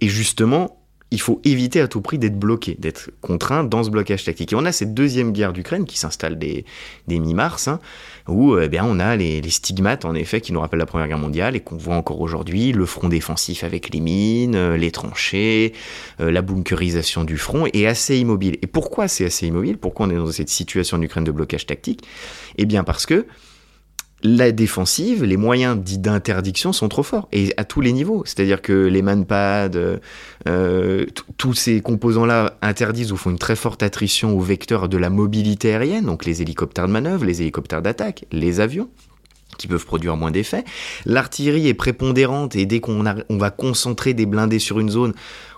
[0.00, 0.77] Et justement,
[1.10, 4.52] il faut éviter à tout prix d'être bloqué, d'être contraint dans ce blocage tactique.
[4.52, 6.64] Et on a cette deuxième guerre d'Ukraine qui s'installe des,
[7.08, 7.80] mi-mars, hein,
[8.28, 11.18] où eh bien, on a les, stigmates, en effet, qui nous rappellent la Première Guerre
[11.18, 15.72] mondiale et qu'on voit encore aujourd'hui, le front défensif avec les mines, euh, les tranchées,
[16.20, 18.58] euh, la bunkerisation du front, est assez immobile.
[18.60, 19.78] Et pourquoi c'est assez immobile?
[19.78, 22.04] Pourquoi on est dans cette situation en Ukraine de blocage tactique?
[22.58, 23.26] Eh bien parce que
[24.22, 28.22] la défensive, les moyens dits d'interdiction sont trop forts, et à tous les niveaux.
[28.24, 29.70] C'est-à-dire que les manpads,
[30.46, 35.10] euh, tous ces composants-là interdisent ou font une très forte attrition aux vecteurs de la
[35.10, 38.88] mobilité aérienne, donc les hélicoptères de manœuvre, les hélicoptères d'attaque, les avions
[39.56, 40.64] qui peuvent produire moins d'effets.
[41.04, 45.14] L'artillerie est prépondérante et dès qu'on on va concentrer des blindés sur une zone,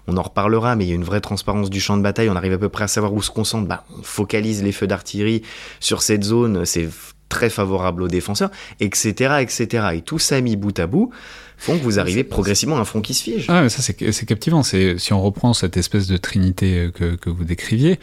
[0.06, 2.36] on en reparlera, mais il y a une vraie transparence du champ de bataille, on
[2.36, 5.42] arrive à peu près à savoir où se concentre, bah, on focalise les feux d'artillerie
[5.80, 6.88] sur cette zone, c'est
[7.30, 9.86] très favorable aux défenseurs, etc., etc.
[9.94, 11.10] Et tout ça mis bout à bout
[11.56, 13.46] font que vous arrivez progressivement à un front qui se fige.
[13.48, 14.62] Ah, mais ça c'est captivant.
[14.62, 17.98] C'est si on reprend cette espèce de trinité euh, que, que vous décriviez.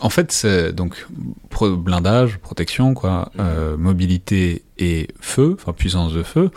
[0.00, 1.06] En fait, c'est donc
[1.60, 3.40] blindage, protection, quoi, mm.
[3.40, 6.50] euh, mobilité et feu, enfin puissance de feu.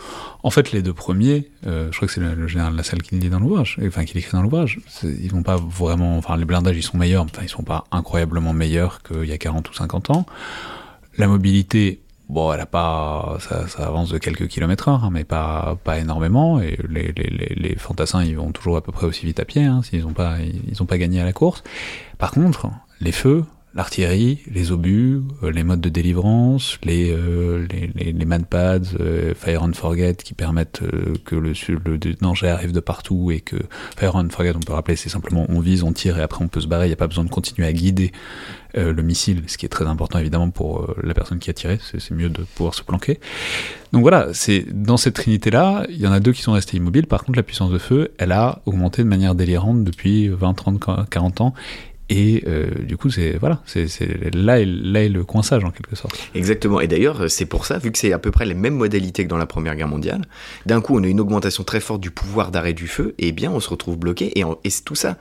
[0.44, 3.20] En fait, les deux premiers, euh, je crois que c'est le, général Lassalle qui le
[3.20, 4.78] dit dans l'ouvrage, enfin qui l'écrit dans l'ouvrage.
[5.02, 8.52] Ils vont pas vraiment, enfin les blindages ils sont meilleurs, enfin ils sont pas incroyablement
[8.52, 10.26] meilleurs qu'il y a 40 ou 50 ans.
[11.18, 15.76] La mobilité, bon, elle a pas, ça, avance de quelques kilomètres heure, hein, mais pas,
[15.84, 16.60] pas énormément.
[16.60, 19.64] Et les, les, les, fantassins, ils vont toujours à peu près aussi vite à pied,
[19.64, 21.62] hein, s'ils n'ont pas, ils, ont pas gagné à la course.
[22.18, 22.70] Par contre,
[23.00, 23.44] les feux,
[23.74, 29.62] l'artillerie, les obus, euh, les modes de délivrance, les, euh, les, les, manpads, euh, Fire
[29.62, 30.82] and Forget qui permettent
[31.24, 31.52] que le,
[31.84, 33.56] le, danger arrive de partout et que
[33.96, 36.48] Fire and Forget, on peut rappeler, c'est simplement on vise, on tire et après on
[36.48, 38.12] peut se barrer, il n'y a pas besoin de continuer à guider
[38.74, 42.10] le missile, ce qui est très important évidemment pour la personne qui a tiré, c'est
[42.10, 43.20] mieux de pouvoir se planquer.
[43.92, 47.06] Donc voilà, c'est dans cette trinité-là, il y en a deux qui sont restés immobiles,
[47.06, 51.08] par contre la puissance de feu, elle a augmenté de manière délirante depuis 20, 30,
[51.10, 51.54] 40 ans,
[52.14, 53.86] et euh, du coup, c'est voilà, c'est
[54.34, 56.14] là, est, là est le coinçage en quelque sorte.
[56.34, 56.80] Exactement.
[56.80, 59.30] Et d'ailleurs, c'est pour ça, vu que c'est à peu près les mêmes modalités que
[59.30, 60.22] dans la Première Guerre mondiale,
[60.66, 63.50] d'un coup, on a une augmentation très forte du pouvoir d'arrêt du feu, et bien,
[63.50, 64.38] on se retrouve bloqué.
[64.38, 65.16] Et c'est tout ça.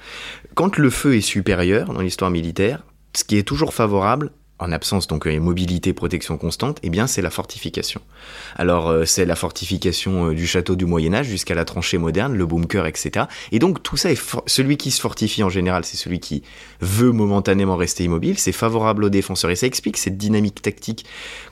[0.53, 2.83] Quand le feu est supérieur dans l'histoire militaire,
[3.13, 7.21] ce qui est toujours favorable, en absence donc euh, mobilité, protection constante, eh bien c'est
[7.21, 7.99] la fortification.
[8.55, 12.35] Alors euh, c'est la fortification euh, du château du Moyen Âge jusqu'à la tranchée moderne,
[12.35, 13.25] le bunker, etc.
[13.51, 16.43] Et donc tout ça est celui qui se fortifie en général, c'est celui qui
[16.79, 21.05] veut momentanément rester immobile, c'est favorable aux défenseurs et ça explique cette dynamique tactique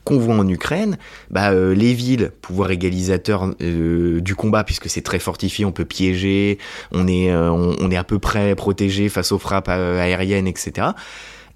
[0.03, 0.97] qu'on voit en Ukraine.
[1.31, 6.59] Bah, les villes, pouvoir égalisateur du combat puisque c'est très fortifié, on peut piéger,
[6.91, 10.89] on est on, est à peu près protégé face aux frappes aériennes, etc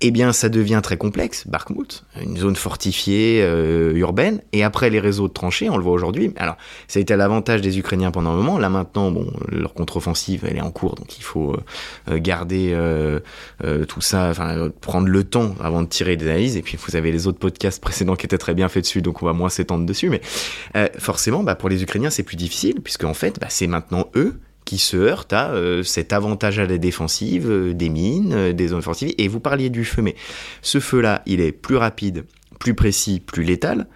[0.04, 5.00] eh bien ça devient très complexe, Bakhmut, une zone fortifiée euh, urbaine, et après les
[5.00, 6.34] réseaux de tranchées, on le voit aujourd'hui.
[6.36, 9.74] Alors ça a été à l'avantage des Ukrainiens pendant un moment, là maintenant, bon, leur
[9.74, 11.56] contre-offensive, elle est en cours, donc il faut
[12.10, 13.20] euh, garder euh,
[13.88, 17.12] tout ça, enfin prendre le temps avant de tirer des analyses, et puis vous avez
[17.12, 19.86] les autres podcasts précédents qui étaient très bien faits dessus, donc on va moins s'étendre
[19.86, 20.22] dessus, mais
[20.98, 24.40] forcément, bah, pour les Ukrainiens, c'est plus difficile, puisque en fait, bah, c'est maintenant eux
[24.66, 28.70] qui se heurte à euh, cet avantage à la défensive, euh, des mines, euh, des
[28.70, 29.22] fortifiées.
[29.22, 30.16] Et vous parliez du feu, mais
[30.62, 32.26] ce feu-là, il est plus rapide,
[32.60, 33.88] plus précis, plus létal.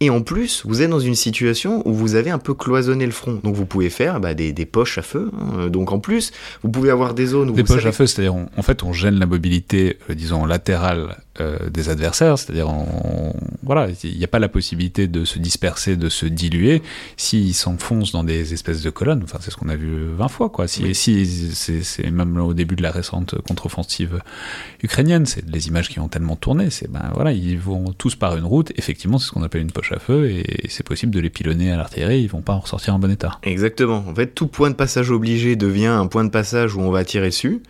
[0.00, 3.12] Et en plus, vous êtes dans une situation où vous avez un peu cloisonné le
[3.12, 3.40] front.
[3.42, 5.30] Donc vous pouvez faire bah, des, poches à feu.
[5.40, 5.68] Hein.
[5.68, 6.32] Donc en plus,
[6.62, 7.54] vous pouvez avoir des zones où...
[7.54, 11.88] Des poches à feu, c'est-à-dire en fait on gêne la mobilité, disons, latérale euh, des
[11.88, 12.68] adversaires, c'est-à-dire
[13.62, 16.82] voilà, il n'y a pas la possibilité de se disperser, de se diluer
[17.16, 19.22] s'ils s'enfoncent dans des espèces de colonnes.
[19.24, 20.68] Enfin, c'est ce qu'on a vu 20 fois, quoi.
[20.68, 24.20] Si, si c'est même au début de la récente contre-offensive
[24.82, 28.36] ukrainienne, c'est les images qui ont tellement tourné, c'est ben voilà, ils vont tous par
[28.36, 28.72] une route.
[28.76, 31.72] Effectivement, c'est ce qu'on appelle une poche à feu et c'est possible de les pilonner
[31.72, 33.38] à l'artillerie, ils vont pas en ressortir en bon état.
[33.42, 34.04] Exactement.
[34.06, 37.04] En fait, tout point de passage obligé devient un point de passage où on va
[37.04, 37.62] tirer dessus.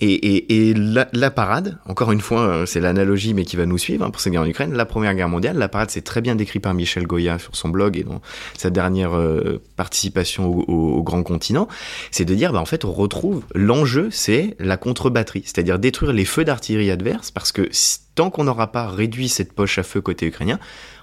[0.00, 4.10] Et, la, parade, encore une fois, euh, c'est l'analogie, mais qui va nous suivre hein,
[4.10, 4.72] pour cette guerre en Ukraine.
[4.72, 7.68] La Première Guerre mondiale, la parade, c'est très bien décrit par Michel Goya sur son
[7.68, 8.20] blog et dans
[8.56, 11.68] sa dernière euh, participation au, grand continent.
[12.10, 16.24] C'est de dire, bah, en fait, on retrouve l'enjeu, c'est la contre-batterie, c'est-à-dire détruire les
[16.24, 17.68] feux d'artillerie adverses, parce que
[18.14, 20.58] tant qu'on n'aura pas réduit cette poche à feu côté ukrainien,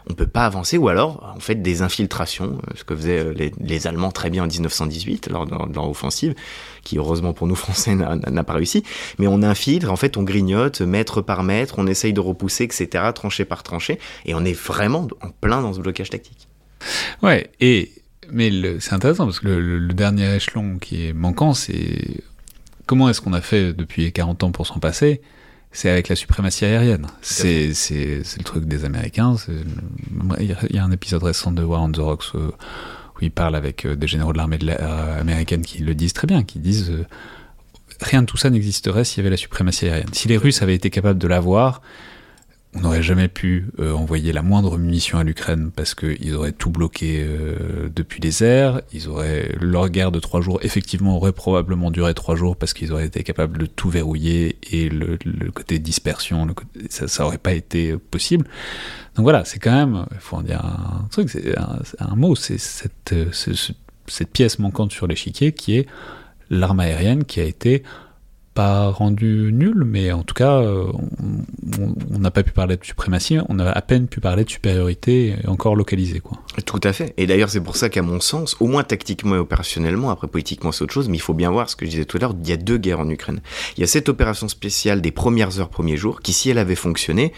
[0.10, 3.50] on peut pas avancer, ou alors on fait des infiltrations, euh, ce que faisaient euh,
[3.60, 6.36] les, Allemands très bien en 1918, lors de, leur offensive,
[6.84, 8.84] qui heureusement pour nous Français n'a pas réussi,
[9.18, 13.06] mais on infiltre, en fait on grignote mètre par mètre, on essaye de repousser, etc.,
[13.14, 16.48] tranchée par tranchée, et on est vraiment en plein dans ce blocage tactique.
[17.22, 17.92] Ouais, et
[18.32, 22.24] mais c'est intéressant parce que le, dernier échelon qui est manquant, c'est
[22.86, 25.22] comment est-ce qu'on a fait depuis 40 ans pour s'en passer?
[25.72, 27.08] C'est avec la suprématie aérienne.
[27.22, 29.36] C'est, le truc des Américains.
[30.40, 32.52] Il y a un épisode récent de War on the Rocks où,
[33.22, 36.44] il parle avec euh, des généraux de l'armée euh, américaine qui le disent très bien,
[36.44, 37.06] qui disent euh,
[38.00, 40.14] rien de tout ça n'existerait s'il y avait la suprématie aérienne.
[40.14, 41.82] Si les Russes avaient été capables de l'avoir,
[42.76, 46.70] on n'aurait jamais pu euh, envoyer la moindre munition à l'Ukraine parce qu'ils auraient tout
[46.70, 48.82] bloqué euh, depuis les airs.
[48.94, 52.94] Ils auraient leur guerre de trois jours effectivement aurait probablement duré trois jours parce qu'ils
[52.94, 55.18] auraient été capables de tout verrouiller et le,
[55.52, 56.46] côté dispersion,
[56.90, 58.46] ça, ça aurait pas été possible.
[59.16, 62.60] Donc voilà, c'est quand même, il faut en dire un truc, c'est un, mot, c'est
[62.60, 63.32] cette, euh,
[64.06, 65.88] cette pièce manquante sur l'échiquier qui est
[66.52, 67.84] l'arme aérienne qui a été
[68.60, 70.92] pas rendu nul, mais en tout cas, euh,
[72.12, 75.36] on n'a pas pu parler de suprématie, on a à peine pu parler de supériorité,
[75.48, 76.20] encore localisée.
[76.20, 76.40] Quoi.
[76.66, 77.14] Tout à fait.
[77.16, 80.74] Et d'ailleurs, c'est pour ça qu'à mon sens, au moins tactiquement et opérationnellement, après politiquement
[80.74, 82.36] c'est autre chose, mais il faut bien voir ce que je disais tout à l'heure,
[82.44, 83.40] il y a deux guerres en Ukraine.
[83.78, 86.76] Il y a cette opération spéciale des premières heures, premiers jours, qui si elle avait
[86.76, 87.32] fonctionné,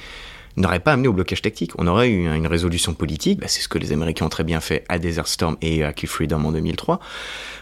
[0.58, 1.72] n'aurait pas amené au blocage tactique.
[1.78, 4.60] On aurait eu une résolution politique, bah, c'est ce que les Américains ont très bien
[4.60, 7.00] fait à Desert Storm et à Kill Freedom en 2003.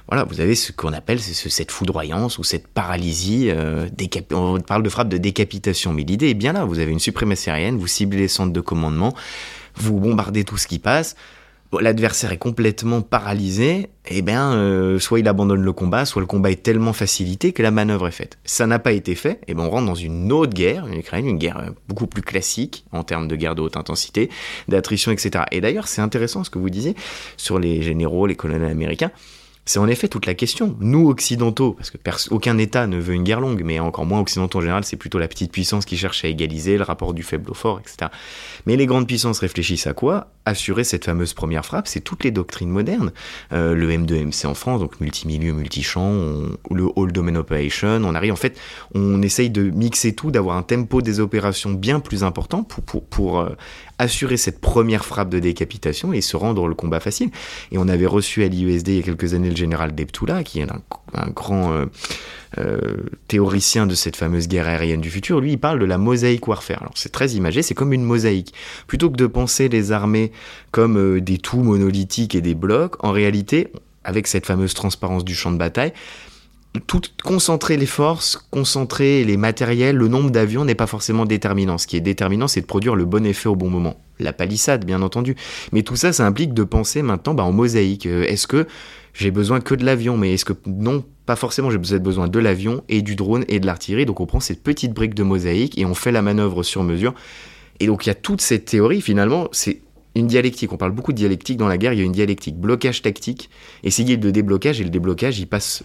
[0.08, 3.50] Voilà, vous avez ce qu'on appelle cette foudroyance ou cette paralysie.
[3.50, 3.88] Euh,
[4.32, 6.66] on parle de frappe de décapitation, mais l'idée est bien là.
[6.66, 9.14] Vous avez une suprématie aérienne, vous ciblez les centres de commandement,
[9.76, 11.16] vous bombardez tout ce qui passe
[11.78, 16.50] l'adversaire est complètement paralysé, eh bien, euh, soit il abandonne le combat, soit le combat
[16.50, 18.40] est tellement facilité que la manœuvre est faite.
[18.44, 21.00] Ça n'a pas été fait, et eh bien on rentre dans une autre guerre, une
[21.00, 24.30] Ukraine, une guerre euh, beaucoup plus classique en termes de guerre de haute intensité,
[24.68, 25.46] d'attrition, etc.
[25.52, 26.96] Et d'ailleurs, c'est intéressant ce que vous disiez
[27.38, 29.12] sur les généraux, les colonels américains.
[29.70, 30.76] C'est en effet toute la question.
[30.80, 31.98] Nous, occidentaux, parce que
[32.32, 35.20] aucun État ne veut une guerre longue, mais encore moins occidentaux en général, c'est plutôt
[35.20, 38.10] la petite puissance qui cherche à égaliser le rapport du faible au fort, etc.
[38.66, 40.32] Mais les grandes puissances réfléchissent à quoi?
[40.50, 43.12] Assurer cette fameuse première frappe, c'est toutes les doctrines modernes.
[43.54, 48.36] Euh, le M2MC en France, donc multimilieu, multichamp, le All Domain Operation, on arrive en
[48.36, 48.58] fait,
[48.96, 53.06] on essaye de mixer tout, d'avoir un tempo des opérations bien plus important pour, pour,
[53.06, 53.50] pour euh,
[54.00, 57.30] assurer cette première frappe de décapitation et se rendre le combat facile.
[57.72, 60.62] Et on avait reçu à l'IUSD il y a quelques années le général Deptula, qui
[60.62, 60.82] est un,
[61.34, 61.86] grand euh,
[62.58, 62.80] euh,
[63.28, 65.40] théoricien de cette fameuse guerre aérienne du futur.
[65.40, 66.82] Lui, il parle de la mosaïque warfare.
[66.82, 68.54] Alors c'est très imagé, c'est comme une mosaïque.
[68.88, 70.32] Plutôt que de penser les armées
[70.72, 73.72] comme euh, des tout monolithiques et des blocs, en réalité,
[74.04, 75.94] avec cette fameuse transparence du champ de bataille,
[76.88, 81.78] tout concentrer les forces, concentrer les matériels, le nombre d'avions n'est pas forcément déterminant.
[81.78, 84.00] Ce qui est déterminant, c'est de produire le bon effet au bon moment.
[84.20, 85.36] La palissade, bien entendu.
[85.72, 88.06] Mais tout ça, ça implique de penser maintenant bah, en mosaïque.
[88.06, 88.68] Est-ce que
[89.14, 92.84] j'ai besoin que de l'avion Mais est-ce que non, pas forcément, j'ai besoin de l'avion
[92.90, 94.06] et du drone et de l'artillerie.
[94.06, 97.14] Donc on prend cette petite brique de mosaïque et on fait la manœuvre sur mesure.
[97.80, 99.82] Et donc il y a toute cette théorie, finalement, c'est
[100.16, 100.74] une dialectique.
[100.74, 103.50] On parle beaucoup de dialectique dans la guerre, il y a une dialectique blocage tactique
[103.84, 104.82] guide de déblocage.
[104.82, 105.84] Et le déblocage, il passe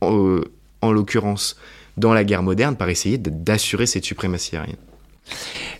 [0.00, 1.56] en l'occurrence
[1.96, 4.76] dans la guerre moderne, par essayer d'assurer cette suprématie aérienne.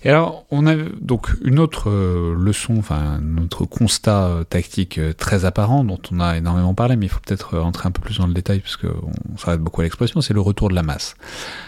[0.03, 5.13] Et alors, on a donc une autre euh, leçon, enfin, notre constat euh, tactique euh,
[5.13, 8.19] très apparent, dont on a énormément parlé, mais il faut peut-être entrer un peu plus
[8.19, 11.17] dans le détail, puisqu'on s'arrête beaucoup à l'expression, c'est le retour de la masse.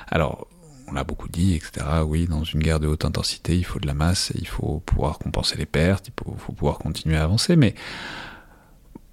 [0.08, 0.46] Alors,
[0.88, 1.86] on l'a beaucoup dit, etc.
[2.06, 5.18] Oui, dans une guerre de haute intensité, il faut de la masse, il faut pouvoir
[5.18, 7.74] compenser les pertes, il faut pouvoir continuer à avancer, mais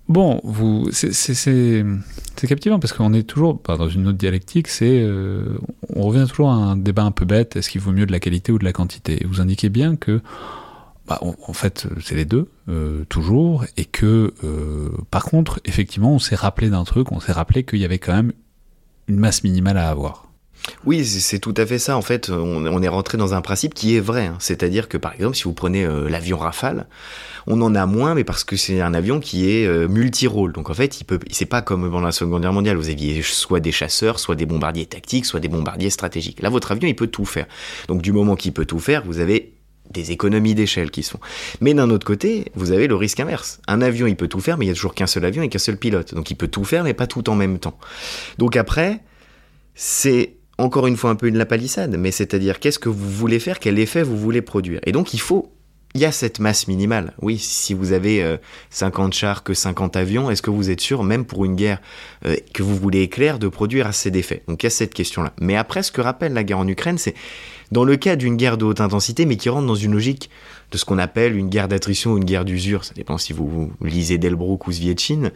[0.10, 4.68] Bon, vous, c'est captivant parce qu'on est toujours dans une autre dialectique.
[4.68, 5.60] C'est, euh,
[5.96, 7.56] on revient toujours à un débat un peu bête.
[7.56, 9.24] Est-ce qu'il vaut mieux de la qualité ou de la quantité?
[9.30, 10.20] Vous indiquez bien que,
[11.08, 16.20] bah, en fait, c'est les deux euh, toujours, et que, euh, par contre, effectivement, on
[16.20, 17.12] s'est rappelé d'un truc.
[17.12, 18.34] On s'est rappelé qu'il y avait quand même
[19.08, 20.29] une masse minimale à avoir.
[20.86, 21.98] Oui, c'est tout à fait ça.
[21.98, 24.28] En fait, on, est rentré dans un principe qui est vrai.
[24.28, 24.38] Hein.
[24.40, 26.88] C'est-à-dire que, par exemple, si vous prenez euh, l'avion Rafale,
[27.48, 30.54] on en a moins, mais parce que c'est un avion qui est euh, multi-rôle.
[30.54, 32.78] Donc, en fait, il peut, c'est pas comme pendant la Seconde Guerre mondiale.
[32.78, 36.42] Vous aviez soit des chasseurs, soit des bombardiers tactiques, soit des bombardiers stratégiques.
[36.42, 37.48] Là, votre avion, il peut tout faire.
[37.88, 39.54] Donc, du moment qu'il peut tout faire, vous avez
[39.90, 41.20] des économies d'échelle qui se font.
[41.62, 43.60] Mais d'un autre côté, vous avez le risque inverse.
[43.68, 45.50] Un avion, il peut tout faire, mais il y a toujours qu'un seul avion et
[45.50, 46.14] qu'un seul pilote.
[46.14, 47.78] Donc il peut tout faire, mais pas tout en même temps.
[48.38, 49.02] Donc après,
[49.74, 53.40] c'est encore une fois un peu une la palissade, mais c'est-à-dire qu'est-ce que vous voulez
[53.40, 54.80] faire, quel effet vous voulez produire?
[54.86, 55.52] Et donc il faut
[55.96, 57.14] il y a cette masse minimale.
[57.20, 58.38] Oui, si vous avez
[58.70, 61.82] 50 chars que 50 avions, est-ce que vous êtes sûr, même pour une guerre
[62.54, 65.34] que vous voulez éclair, de produire assez d'effets Donc il y a cette question-là.
[65.42, 67.16] Mais après, ce que rappelle la guerre en Ukraine, c'est
[67.72, 70.30] dans le cas d'une guerre de haute intensité, mais qui rentre dans une logique
[70.72, 73.72] de ce qu'on appelle une guerre d'attrition ou une guerre d'usure, ça dépend si vous,
[73.82, 75.32] lisez Delbrook ou Svietchin,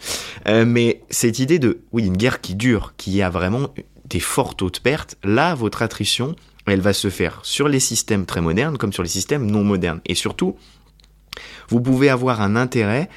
[0.47, 3.69] euh, mais cette idée de, oui, une guerre qui dure, qui a vraiment
[4.05, 6.35] des fortes hautes pertes, là, votre attrition,
[6.65, 10.01] elle va se faire sur les systèmes très modernes comme sur les systèmes non modernes.
[10.05, 10.57] Et surtout,
[11.69, 13.09] vous pouvez avoir un intérêt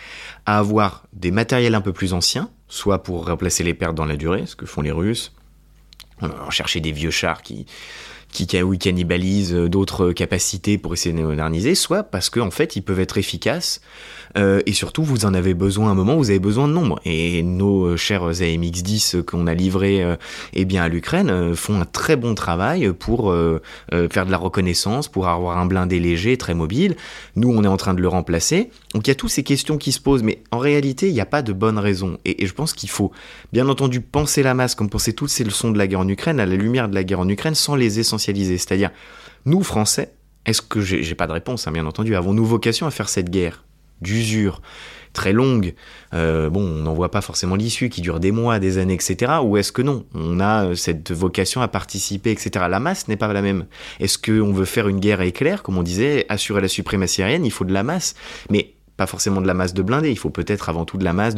[0.46, 4.16] à avoir des matériels un peu plus anciens, soit pour remplacer les pertes dans la
[4.16, 5.32] durée, ce que font les Russes,
[6.50, 7.66] chercher des vieux chars qui,
[8.30, 13.00] qui cannibalisent d'autres capacités pour essayer de moderniser, soit parce qu'en en fait ils peuvent
[13.00, 13.80] être efficaces
[14.36, 17.00] euh, et surtout vous en avez besoin à un moment vous avez besoin de nombre.
[17.04, 20.16] Et nos euh, chers AMX-10 qu'on a livrés euh,
[20.52, 23.34] eh bien à l'Ukraine font un très bon travail pour
[23.90, 26.96] faire de la reconnaissance, pour avoir un blindé léger, très mobile.
[27.34, 28.70] Nous on est en train de le remplacer.
[28.94, 31.20] Donc il y a toutes ces questions qui se posent, mais en réalité il n'y
[31.20, 32.18] a pas de bonne raison.
[32.24, 33.12] Et, et je pense qu'il faut
[33.52, 36.40] bien entendu penser la masse comme penser toutes ces leçons de la guerre en Ukraine
[36.40, 38.58] à la lumière de la guerre en Ukraine sans les essentialiser.
[38.58, 38.90] C'est-à-dire,
[39.44, 40.12] nous Français,
[40.44, 43.65] est-ce que j'ai pas de réponse, hein, bien entendu, avons-nous vocation à faire cette guerre?
[44.00, 44.60] D'usure
[45.16, 45.74] très longue,
[46.12, 49.32] euh, bon, on n'en voit pas forcément l'issue, qui dure des mois, des années, etc.
[49.42, 52.66] Ou est-ce que non On a euh, cette vocation à participer, etc.
[52.68, 53.64] La masse n'est pas la même.
[53.98, 57.50] Est-ce qu'on veut faire une guerre éclair, comme on disait, assurer la suprématie aérienne Il
[57.50, 58.14] faut de la masse,
[58.50, 60.10] mais pas forcément de la masse de blindés.
[60.10, 61.34] Il faut peut-être avant tout de la masse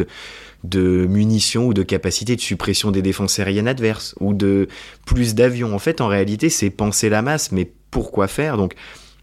[0.64, 4.68] de, munitions ou de capacité de suppression des défenses aériennes adverses ou de
[5.06, 5.74] plus d'avions.
[5.74, 8.56] En fait, en réalité, c'est penser la masse, mais pourquoi faire?
[8.56, 8.74] Donc,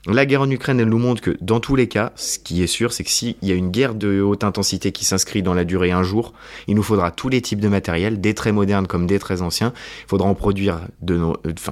[0.07, 2.67] la guerre en Ukraine, elle nous montre que dans tous les cas, ce qui est
[2.67, 5.63] sûr, c'est que s'il y a une guerre de haute intensité qui s'inscrit dans la
[5.63, 6.33] durée un jour,
[6.67, 9.73] il nous faudra tous les types de matériel, des très modernes comme des très anciens.
[10.03, 10.81] Il faudra en produire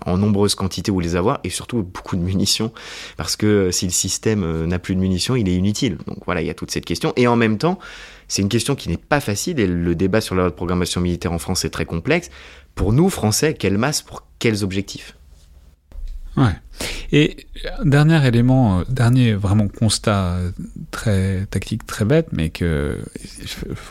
[0.05, 2.71] en nombreuses quantités ou les avoir, et surtout beaucoup de munitions,
[3.17, 5.97] parce que si le système euh, n'a plus de munitions, il est inutile.
[6.07, 7.13] Donc voilà, il y a toute cette question.
[7.15, 7.77] Et en même temps,
[8.27, 11.39] c'est une question qui n'est pas facile, et le débat sur la programmation militaire en
[11.39, 12.31] France est très complexe.
[12.73, 15.15] Pour nous, Français, quelle masse pour quels objectifs?
[16.37, 16.53] Ouais.
[17.11, 17.45] Et
[17.85, 20.51] dernier élément, euh, dernier vraiment constat euh,
[20.89, 22.97] très tactique, très bête, mais que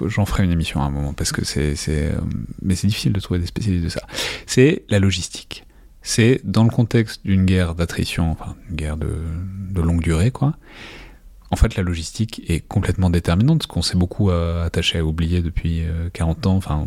[0.06, 2.12] j'en ferai une émission à un moment parce que c'est, euh,
[2.60, 4.02] mais c'est difficile de trouver des spécialistes de ça.
[4.46, 5.64] C'est la logistique.
[6.02, 9.14] C'est dans le contexte d'une guerre d'attrition, enfin une guerre de,
[9.70, 10.56] de, longue durée, quoi.
[11.52, 15.82] En fait, la logistique est complètement déterminante, ce qu'on s'est beaucoup attaché à oublier depuis
[16.14, 16.86] 40 ans, enfin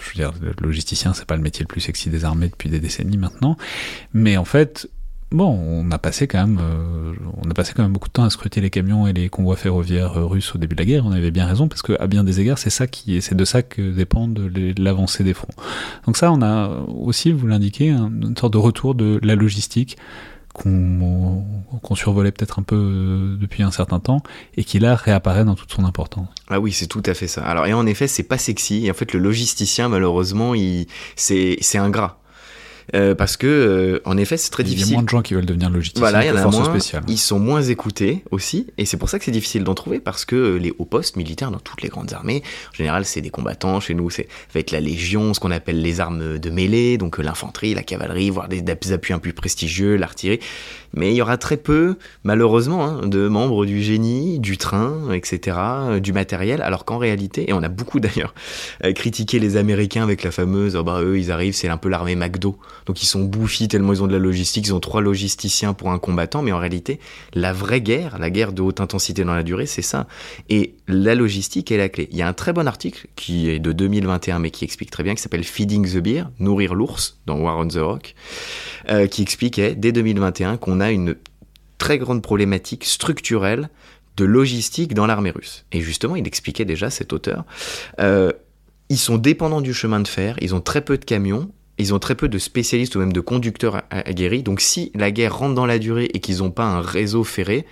[0.00, 2.68] je veux dire, le logisticien, c'est pas le métier le plus sexy des armées depuis
[2.68, 3.56] des décennies maintenant.
[4.12, 4.88] Mais en fait,
[5.30, 8.24] bon, on a passé quand même, euh, on a passé quand même beaucoup de temps
[8.24, 11.06] à scruter les camions et les convois ferroviaires russes au début de la guerre.
[11.06, 13.44] On avait bien raison parce que à bien des égards, c'est ça qui, c'est de
[13.44, 14.28] ça que dépend
[14.78, 15.54] l'avancée des fronts.
[16.06, 19.96] Donc ça, on a aussi, vous l'indiquez, une sorte de retour de la logistique
[20.52, 24.22] qu'on survolait peut-être un peu euh, depuis un certain temps
[24.56, 26.28] et qui là réapparaît dans toute son importance.
[26.48, 27.42] Ah oui, c'est tout à fait ça.
[27.42, 28.90] Alors et en effet, c'est pas sexy.
[28.90, 30.86] En fait, le logisticien, malheureusement, il
[31.16, 32.19] c'est ingrat.
[32.94, 34.88] Euh, parce que, euh, en effet, c'est très difficile.
[34.88, 36.00] Il y a moins de gens qui veulent devenir logisticiens.
[36.00, 36.78] Voilà, il y en a moins.
[37.08, 40.24] Ils sont moins écoutés aussi, et c'est pour ça que c'est difficile d'en trouver, parce
[40.24, 43.30] que euh, les hauts postes militaires dans toutes les grandes armées, en général, c'est des
[43.30, 43.80] combattants.
[43.80, 47.74] Chez nous, c'est avec la légion, ce qu'on appelle les armes de mêlée, donc l'infanterie,
[47.74, 50.40] la cavalerie, voire des, appuis un peu plus prestigieux, l'artillerie.
[50.92, 55.56] Mais il y aura très peu, malheureusement, hein, de membres du génie, du train, etc.,
[56.00, 58.34] du matériel, alors qu'en réalité, et on a beaucoup d'ailleurs
[58.94, 62.16] critiqué les Américains avec la fameuse, oh bah eux, ils arrivent, c'est un peu l'armée
[62.16, 62.58] McDo.
[62.86, 65.90] Donc ils sont bouffis tellement ils ont de la logistique, ils ont trois logisticiens pour
[65.90, 67.00] un combattant, mais en réalité,
[67.34, 70.06] la vraie guerre, la guerre de haute intensité dans la durée, c'est ça.
[70.48, 72.08] Et la logistique est la clé.
[72.10, 75.02] Il y a un très bon article qui est de 2021, mais qui explique très
[75.02, 78.14] bien, qui s'appelle Feeding the Bear, nourrir l'ours, dans War on the Rock,
[78.88, 81.16] euh, qui expliquait dès 2021 qu'on a une
[81.78, 83.70] très grande problématique structurelle
[84.16, 85.64] de logistique dans l'armée russe.
[85.72, 87.44] Et justement, il expliquait déjà, cet auteur,
[88.00, 88.32] euh,
[88.88, 91.98] ils sont dépendants du chemin de fer, ils ont très peu de camions, ils ont
[91.98, 94.42] très peu de spécialistes ou même de conducteurs aguerris.
[94.42, 97.66] Donc si la guerre rentre dans la durée et qu'ils n'ont pas un réseau ferré,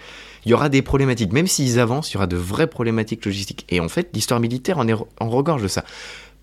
[0.44, 1.32] il y aura des problématiques.
[1.32, 3.66] Même s'ils avancent, il y aura de vraies problématiques logistiques.
[3.68, 5.84] Et en fait, l'histoire militaire en, est, en regorge de ça.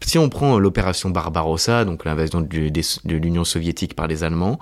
[0.01, 4.59] Si on prend l'opération Barbarossa, donc l'invasion de, l'Union soviétique par les Allemands,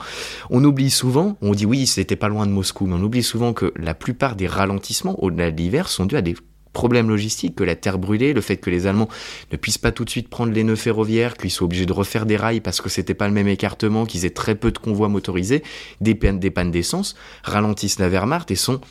[0.49, 3.51] on oublie souvent, on dit oui, c'était pas loin de Moscou, mais on oublie souvent
[3.51, 6.35] que la plupart des ralentissements au-delà de l'hiver sont dus à des
[6.73, 9.09] problème logistique, que la terre brûlée, le fait que les Allemands
[9.51, 12.25] ne puissent pas tout de suite prendre les nœuds ferroviaires, qu'ils soient obligés de refaire
[12.25, 15.07] des rails parce que c'était pas le même écartement, qu'ils aient très peu de convois
[15.07, 15.63] motorisés,
[16.01, 18.81] des pannes, des pannes d'essence, ralentissent la Wehrmacht et sont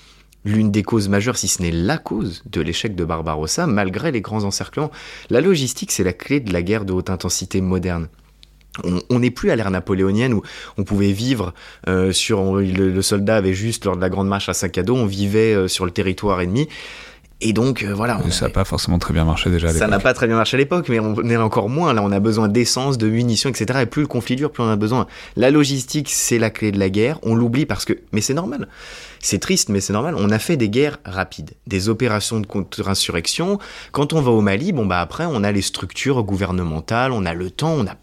[0.45, 4.21] l'une des causes majeures, si ce n'est la cause de l'échec de Barbarossa, malgré les
[4.21, 4.91] grands encerclements.
[5.31, 8.09] La logistique, c'est la clé de la guerre de haute intensité moderne.
[9.11, 10.43] on n'est plus à l'ère napoléonienne où
[10.79, 11.53] on pouvait vivre
[11.89, 14.97] euh, sur le, soldat avait juste lors de la grande marche à sac à dos,
[14.97, 16.69] on vivait euh, sur le territoire ennemi.
[17.45, 18.21] Et donc euh, voilà.
[18.31, 19.69] ça n'a pas forcément très bien marché déjà.
[19.69, 21.93] À ça n'a pas très bien marché à l'époque, mais on est encore moins.
[21.93, 23.81] Là, on a besoin d'essence, de munitions, etc.
[23.83, 25.09] Et plus le conflit dure, plus on a besoin.
[25.37, 27.19] La logistique, c'est la clé de la guerre.
[27.25, 28.69] On l'oublie parce que, mais c'est normal.
[29.19, 30.15] C'est triste, mais c'est normal.
[30.19, 33.59] On a fait des guerres rapides, des opérations de contre-insurrection.
[33.91, 37.35] Quand on va au Mali, bon bah après, on a les structures gouvernementales, on a
[37.35, 37.97] le temps, on a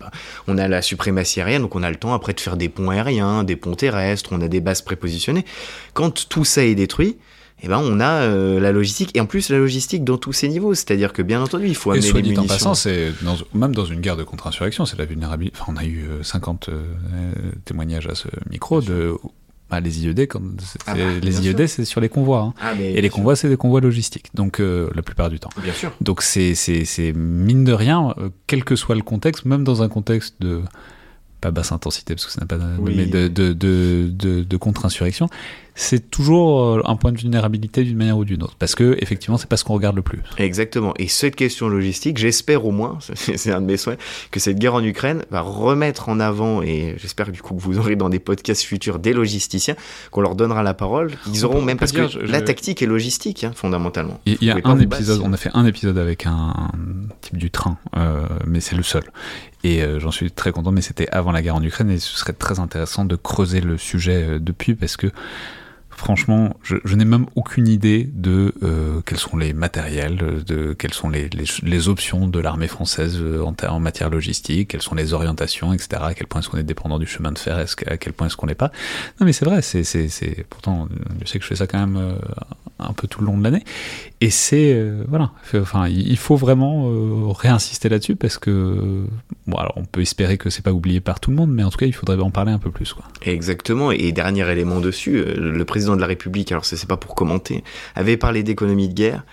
[0.47, 2.89] on a la suprématie aérienne, donc on a le temps après de faire des ponts
[2.89, 5.45] aériens, des ponts terrestres, on a des bases prépositionnées.
[5.93, 7.17] Quand tout ça est détruit,
[7.61, 10.47] eh ben on a euh, la logistique et en plus la logistique dans tous ces
[10.47, 12.43] niveaux c'est-à-dire que bien entendu il faut amener et soit les munitions.
[12.43, 13.11] en passant c'est
[13.53, 16.83] même dans une guerre de contre-insurrection c'est la vulnérabilité enfin on a eu 50 euh,
[17.65, 19.15] témoignages à ce micro de
[19.69, 20.41] bah, les IED, quand
[20.87, 22.41] ah bah, les IED, c'est sur les convois.
[22.41, 22.53] Hein.
[22.59, 25.49] Ah, et les convois, c'est des convois logistiques, donc euh, la plupart du temps.
[25.61, 25.91] Bien sûr.
[26.01, 30.35] Donc c'est mine de rien, euh, quel que soit le contexte, même dans un contexte
[30.39, 30.61] de
[31.41, 35.29] pas basse intensité parce que ça n'a pas mais de, de, de, de contre-insurrection,
[35.79, 38.55] c'est toujours euh, un point de vulnérabilité d'une manière ou d'une autre.
[38.59, 40.21] Parce que, effectivement, c'est pas ce qu'on regarde le plus.
[40.37, 40.93] Exactement.
[40.99, 43.97] Et cette question logistique, j'espère au moins, c'est un de mes souhaits,
[44.29, 47.79] que cette guerre en Ukraine va remettre en avant, et j'espère du coup que vous
[47.79, 49.75] aurez dans des podcasts futurs des logisticiens,
[50.11, 51.11] qu'on leur donnera la parole.
[51.33, 54.19] Ils auront même, parce que la tactique est logistique, hein, fondamentalement.
[54.25, 56.71] Il y, a un épisode, on a fait un épisode avec un,
[57.21, 59.03] type du train, euh, mais c'est le seul.
[59.63, 62.17] Et euh, j'en suis très content, mais c'était avant la guerre en Ukraine, et ce
[62.17, 65.07] serait très intéressant de creuser le sujet depuis, parce que
[65.99, 71.09] franchement, je, n'ai même aucune idée de euh, quels sont les matériels, de quelles sont
[71.09, 76.01] les, les, options de l'armée française euh, en, matière logistique, quelles sont les orientations, etc.
[76.01, 78.37] À quel point est-ce qu'on est dépendant du chemin de fer, à quel point est-ce
[78.37, 78.71] qu'on n'est pas.
[79.19, 80.87] Non, mais c'est vrai, c'est, pourtant,
[81.21, 82.13] je sais que je fais ça quand même euh,
[82.79, 83.65] un peu tout le long de l'année.
[84.21, 89.05] Et c'est, voilà, enfin, il faut vraiment réinsister là-dessus parce que,
[89.47, 91.69] bon, alors on peut espérer que c'est pas oublié par tout le monde, mais en
[91.69, 92.93] tout cas, il faudrait en parler un peu plus.
[92.93, 93.03] Quoi.
[93.21, 93.91] Exactement.
[93.91, 97.63] Et dernier élément dessus, le président de la République, alors c'est pas pour commenter,
[97.95, 99.25] avait parlé d'économie de guerre.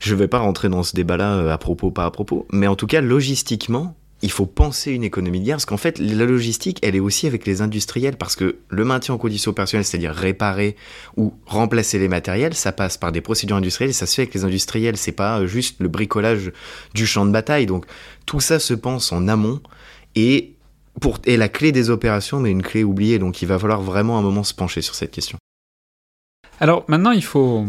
[0.00, 2.74] Je vais pas rentrer dans ce débat-là euh, à propos, pas à propos, mais en
[2.74, 6.78] tout cas, logistiquement, il faut penser une économie de guerre, parce qu'en fait, la logistique,
[6.82, 10.76] elle est aussi avec les industriels, parce que le maintien en condition opérationnelle, c'est-à-dire réparer
[11.16, 14.34] ou remplacer les matériels, ça passe par des procédures industrielles, et ça se fait avec
[14.34, 16.52] les industriels, c'est pas euh, juste le bricolage
[16.94, 17.66] du champ de bataille.
[17.66, 17.84] Donc,
[18.24, 19.60] tout ça se pense en amont,
[20.14, 20.54] et
[21.00, 24.18] pour, et la clé des opérations, mais une clé oubliée, donc il va falloir vraiment
[24.18, 25.38] un moment se pencher sur cette question.
[26.62, 27.66] Alors maintenant, il faut.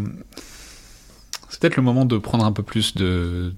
[1.50, 3.56] C'est peut-être le moment de prendre un peu plus de,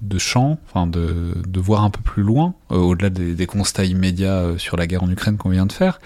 [0.00, 4.58] de, champ, enfin de, voir un peu plus loin, euh, au-delà des, constats immédiats euh,
[4.58, 5.98] sur la guerre en Ukraine qu'on vient de faire,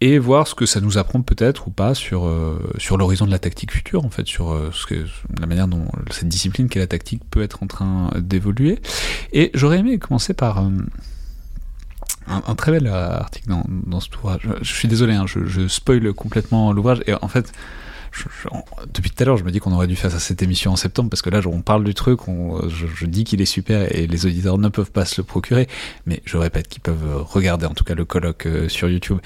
[0.00, 3.30] et voir ce que ça nous apprend peut-être ou pas sur, euh, sur l'horizon de
[3.30, 5.06] la tactique future, en fait, sur ce que,
[5.38, 8.80] la manière dont cette discipline qu'est la tactique peut être en train d'évoluer.
[9.32, 10.64] Et j'aurais aimé commencer par
[12.30, 14.48] un, très bel article dans, dans cet ouvrage.
[14.62, 17.02] Je, suis désolé, hein, je, je spoil complètement l'ouvrage.
[17.06, 17.52] Et en fait,
[18.92, 21.10] depuis tout à l'heure, je me dis qu'on aurait dû faire cette émission en septembre
[21.10, 22.20] parce que là, on parle du truc,
[22.68, 25.68] je, dis qu'il est super et les auditeurs ne peuvent pas se le procurer,
[26.06, 29.18] mais je répète qu'ils peuvent regarder en tout cas le colloque euh, sur YouTube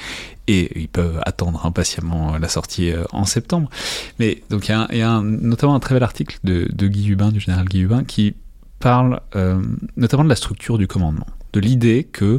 [0.47, 3.71] et ils peuvent attendre impatiemment la sortie euh, en septembre.
[4.19, 7.67] Mais donc il y a, notamment un très bel article de, Guy Hubin, du général
[7.67, 8.35] Guy Hubin, qui
[8.81, 9.63] parle euh,
[9.97, 12.39] notamment de la structure du commandement, de l'idée que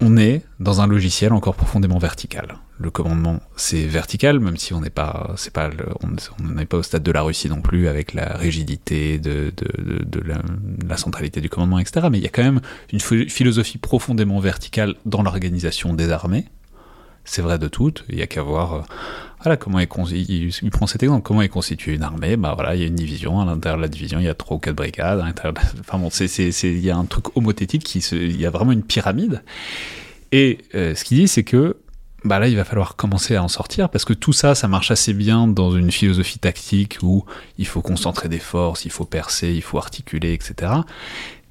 [0.00, 2.56] on est dans un logiciel encore profondément vertical.
[2.78, 5.70] Le commandement, c'est vertical, même si on n'est pas, c'est pas,
[6.02, 9.52] on n'est pas au stade de la Russie non plus avec la rigidité de,
[10.24, 12.06] la, centralité du commandement, etc.
[12.10, 12.60] Mais il y a quand même
[12.92, 16.46] une philosophie profondément verticale dans l'organisation des armées.
[17.24, 18.04] C'est vrai de toutes.
[18.08, 18.80] Il y a qu'à voir, euh,
[19.42, 19.88] voilà, comment il,
[20.62, 22.36] il, prend cet exemple, comment est constitue une armée?
[22.36, 23.40] Bah voilà, il y a une division.
[23.40, 25.22] À l'intérieur de la division, il y a trois ou quatre brigades.
[25.80, 28.82] enfin bon, c'est, il y a un truc homothétique qui, il y a vraiment une
[28.82, 29.42] pyramide.
[30.32, 31.76] Et euh, ce qu'il dit, c'est que
[32.24, 34.90] bah là, il va falloir commencer à en sortir parce que tout ça, ça marche
[34.90, 37.24] assez bien dans une philosophie tactique où
[37.58, 40.72] il faut concentrer des forces, il faut percer, il faut articuler, etc.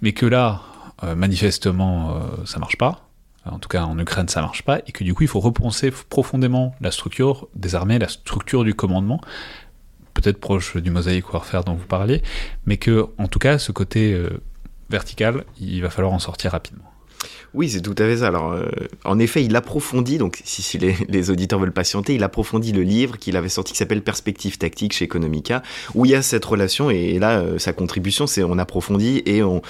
[0.01, 0.61] Mais que là,
[1.03, 3.06] euh, manifestement, euh, ça marche pas.
[3.51, 5.91] En tout cas, en Ukraine, ça marche pas, et que du coup, il faut repenser
[6.09, 9.21] profondément la structure des armées, la structure du commandement,
[10.13, 12.23] peut-être proche du mosaïque warfare dont vous parliez,
[12.65, 14.19] mais que, en tout cas, ce côté
[14.89, 16.91] vertical, il va falloir en sortir rapidement.
[17.53, 18.27] Oui, c'est tout à fait ça.
[18.27, 18.67] Alors, euh,
[19.03, 23.37] en effet, il approfondit, donc si, les, auditeurs veulent patienter, il approfondit le livre qu'il
[23.37, 25.63] avait sorti qui s'appelle Perspective tactique chez Economica,
[25.95, 29.43] où il y a cette relation, et, là, euh, sa contribution, c'est on approfondit et
[29.43, 29.61] on,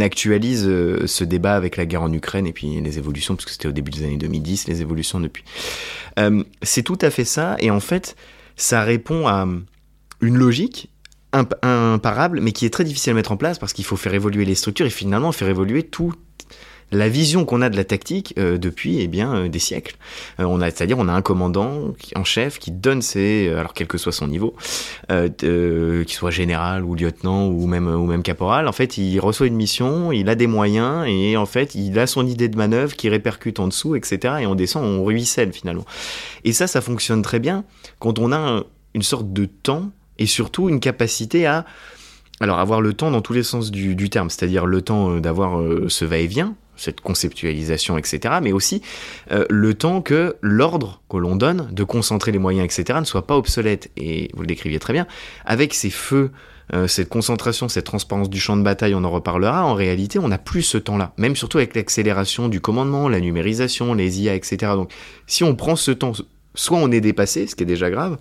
[0.00, 3.52] actualise euh, ce débat avec la guerre en Ukraine et puis les évolutions, parce que
[3.52, 5.44] c'était au début des années 2010, les évolutions depuis.
[6.62, 8.16] c'est tout à fait ça, et en fait,
[8.56, 9.46] ça répond à
[10.20, 10.90] une logique
[11.32, 14.44] imparable, mais qui est très difficile à mettre en place parce qu'il faut faire évoluer
[14.44, 16.12] les structures et finalement faire évoluer tout
[16.94, 19.96] la vision qu'on a de la tactique euh, depuis eh bien euh, des siècles.
[20.40, 23.86] Euh, on a, c'est-à-dire on a un commandant en chef qui donne ses, alors quel
[23.86, 24.54] que soit son niveau,
[25.08, 28.68] qu'il soit général ou lieutenant ou même caporal.
[28.68, 32.06] En fait, il reçoit une mission, il a des moyens et en fait il a
[32.06, 34.36] son idée de manœuvre qui répercute en dessous, etc.
[34.40, 35.84] Et on descend, on ruisselle finalement.
[36.44, 37.64] Et ça, ça fonctionne très bien
[37.98, 38.62] quand on a
[38.94, 41.64] une sorte de temps et surtout une capacité à
[42.40, 46.04] alors avoir le temps dans tous les sens du terme, c'est-à-dire le temps d'avoir ce
[46.04, 48.82] va-et-vient, cette conceptualisation, etc., mais aussi
[49.32, 53.26] euh, le temps que l'ordre que l'on donne de concentrer les moyens, etc., ne soit
[53.26, 53.90] pas obsolète.
[53.96, 55.06] Et vous le décriviez très bien,
[55.44, 56.30] avec ces feux,
[56.72, 60.28] euh, cette concentration, cette transparence du champ de bataille, on en reparlera, en réalité, on
[60.28, 64.72] n'a plus ce temps-là, même surtout avec l'accélération du commandement, la numérisation, les IA, etc.
[64.74, 64.90] Donc
[65.26, 66.12] si on prend ce temps,
[66.54, 68.18] soit on est dépassé, ce qui est déjà grave,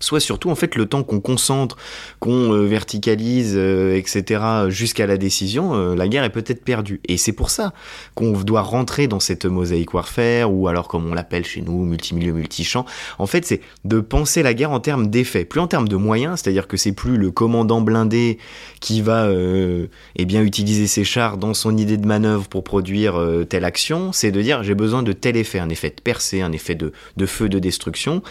[0.00, 1.76] soit surtout en fait le temps qu'on concentre,
[2.18, 4.42] qu'on euh, verticalise, euh, etc.
[4.68, 7.00] jusqu'à la décision, euh, la guerre est peut-être perdue.
[7.06, 7.72] Et c'est pour ça
[8.14, 12.32] qu'on doit rentrer dans cette mosaïque warfare, ou alors comme on l'appelle chez nous, multimilieu,
[12.32, 12.86] multichamp.
[13.18, 16.40] En fait, c'est de penser la guerre en termes d'effets, plus en termes de moyens,
[16.40, 18.38] c'est-à-dire que c'est plus le commandant blindé
[18.80, 23.64] qui va eh bien utiliser ses chars dans son idée de manœuvre pour produire telle
[23.64, 26.74] action, c'est de dire j'ai besoin de tel effet, un effet de percée, un effet
[26.74, 28.22] de, de feu de destruction,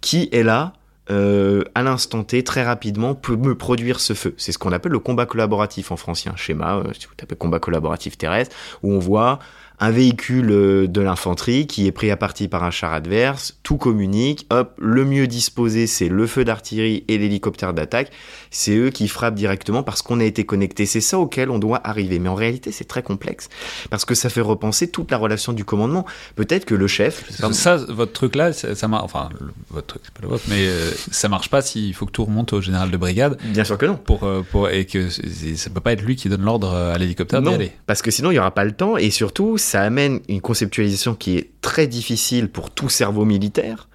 [0.00, 0.74] qui est là
[1.12, 4.34] euh, à l'instant T, très rapidement, peut me produire ce feu.
[4.38, 7.36] C'est ce qu'on appelle le combat collaboratif en français, un schéma, euh, si vous tapez
[7.36, 9.38] combat collaboratif terrestre, où on voit
[9.82, 13.78] un véhicule euh, de l'infanterie qui est pris à partie par un char adverse, tout
[13.78, 18.12] communique, hop, le mieux disposé c'est le feu d'artillerie et l'hélicoptère d'attaque,
[18.52, 21.80] c'est eux qui frappent directement parce qu'on a été connecté, c'est ça auquel on doit
[21.82, 22.20] arriver.
[22.20, 23.48] Mais en réalité c'est très complexe,
[23.90, 26.06] parce que ça fait repenser toute la relation du commandement.
[26.36, 27.28] Peut-être que le chef...
[27.52, 29.30] Ça, votre truc là, ça, marche, enfin,
[29.70, 32.24] votre truc, c'est pas le vôtre, mais euh, ça marche pas s'il faut que tout
[32.24, 33.36] remonte au général de brigade.
[33.46, 33.96] Bien sûr que non.
[33.96, 37.42] Pour, euh, pour, et que ça peut pas être lui qui donne l'ordre à l'hélicoptère
[37.42, 37.72] d'y aller.
[37.86, 41.14] parce que sinon il y aura pas le temps, et surtout ça amène une conceptualisation
[41.14, 43.88] qui est très difficile pour tout cerveau militaire,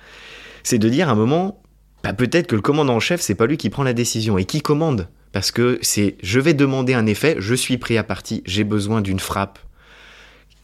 [0.64, 1.62] c'est de dire à un moment,
[2.04, 4.46] bah, peut-être que le commandant en chef, c'est pas lui qui prend la décision et
[4.46, 5.08] qui commande?
[5.34, 9.02] Parce que c'est je vais demander un effet, je suis pris à partie, j'ai besoin
[9.02, 9.60] d'une frappe.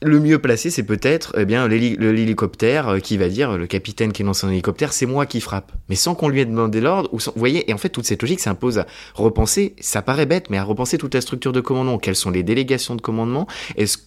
[0.01, 4.23] Le mieux placé, c'est peut-être eh bien l'hélicoptère euh, qui va dire le capitaine qui
[4.23, 5.73] dans son hélicoptère, c'est moi qui frappe.
[5.89, 7.09] Mais sans qu'on lui ait demandé l'ordre.
[7.13, 10.57] Vous voyez, et en fait, toute cette logique s'impose à repenser, ça paraît bête, mais
[10.57, 11.99] à repenser toute la structure de commandement.
[11.99, 13.47] Quelles sont les délégations de commandement?
[13.77, 13.99] Est-ce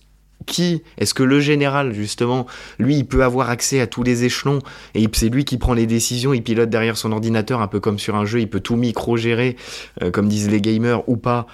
[0.45, 2.47] qui Est-ce que le général, justement,
[2.79, 4.61] lui, il peut avoir accès à tous les échelons
[4.95, 7.99] et c'est lui qui prend les décisions, il pilote derrière son ordinateur, un peu comme
[7.99, 9.57] sur un jeu, il peut tout micro-gérer,
[10.03, 11.47] euh, comme disent les gamers, ou pas.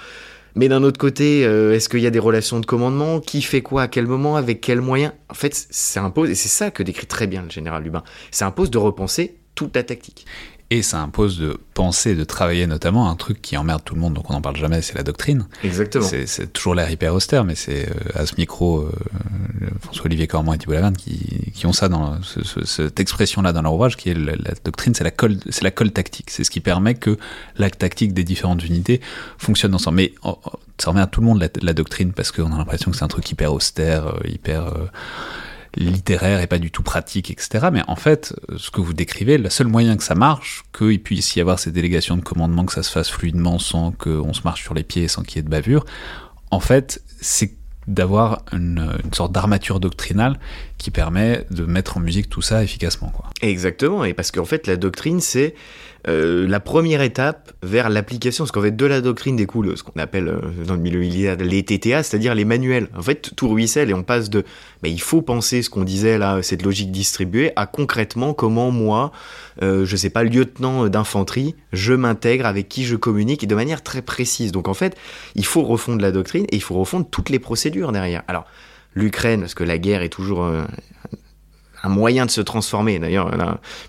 [0.54, 3.20] Mais d'un autre côté, euh, est-ce qu'il y a des relations de commandement?
[3.20, 3.82] Qui fait quoi?
[3.82, 4.36] À quel moment?
[4.36, 5.12] Avec quels moyens?
[5.30, 8.46] En fait, ça impose, et c'est ça que décrit très bien le général Lubin, ça
[8.46, 10.26] impose de repenser toute la tactique.
[10.72, 14.14] Et ça impose de penser, de travailler notamment un truc qui emmerde tout le monde,
[14.14, 15.44] donc on n'en parle jamais, c'est la doctrine.
[15.62, 16.08] Exactement.
[16.24, 18.90] C'est toujours l'air hyper austère, mais c'est euh, à ce micro, euh,
[19.82, 23.98] François-Olivier Cormand et Thibault Lavarne qui, qui, ont ça dans cette expression-là dans leur ouvrage,
[23.98, 26.30] qui est la, doctrine, c'est la colle, la colle tactique.
[26.30, 27.18] C'est ce qui permet que
[27.58, 29.02] la tactique des différentes unités
[29.36, 29.98] fonctionne ensemble.
[29.98, 32.90] Mais oh, oh, ça emmerde tout le monde la, la doctrine parce qu'on a l'impression
[32.90, 34.72] que c'est un truc hyper austère, euh, hyper
[35.74, 37.68] littéraire et pas du tout pratique, etc.
[37.72, 41.34] Mais en fait, ce que vous décrivez, le seul moyen que ça marche, qu'il puisse
[41.36, 44.62] y avoir ces délégations de commandement, que ça se fasse fluidement sans qu'on se marche
[44.62, 45.84] sur les pieds, sans qu'il y ait de bavure,
[46.50, 47.54] en fait, c'est
[47.88, 50.38] d'avoir une, sorte d'armature doctrinale
[50.78, 53.08] qui permet de mettre en musique tout ça efficacement.
[53.08, 53.26] Quoi.
[53.40, 55.54] Exactement, et parce qu'en fait la doctrine c'est
[56.08, 60.00] euh, la première étape vers l'application, parce qu'en fait de la doctrine découle ce qu'on
[60.00, 62.88] appelle euh, dans le milieu militaire les TTA, c'est-à-dire les manuels.
[62.96, 64.44] En fait tout ruisselle et on passe de
[64.82, 69.12] mais il faut penser ce qu'on disait là, cette logique distribuée, à concrètement comment moi,
[69.62, 73.82] euh, je sais pas, lieutenant d'infanterie, je m'intègre avec qui je communique et de manière
[73.82, 74.52] très précise.
[74.52, 74.96] Donc en fait
[75.34, 78.22] il faut refondre la doctrine et il faut refondre toutes les procédures derrière.
[78.28, 78.44] Alors
[78.94, 80.44] l'Ukraine, parce que la guerre est toujours
[81.82, 82.98] un moyen de se transformer.
[82.98, 83.30] D'ailleurs,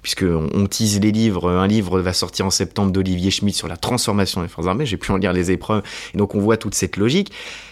[0.02, 3.78] puisque on, tease les livres, un livre va sortir en septembre d'Olivier Schmitt sur la
[3.78, 4.86] transformation des forces armées.
[4.86, 5.84] J'ai pu en lire les épreuves,
[6.14, 7.32] et donc on voit toute cette logique.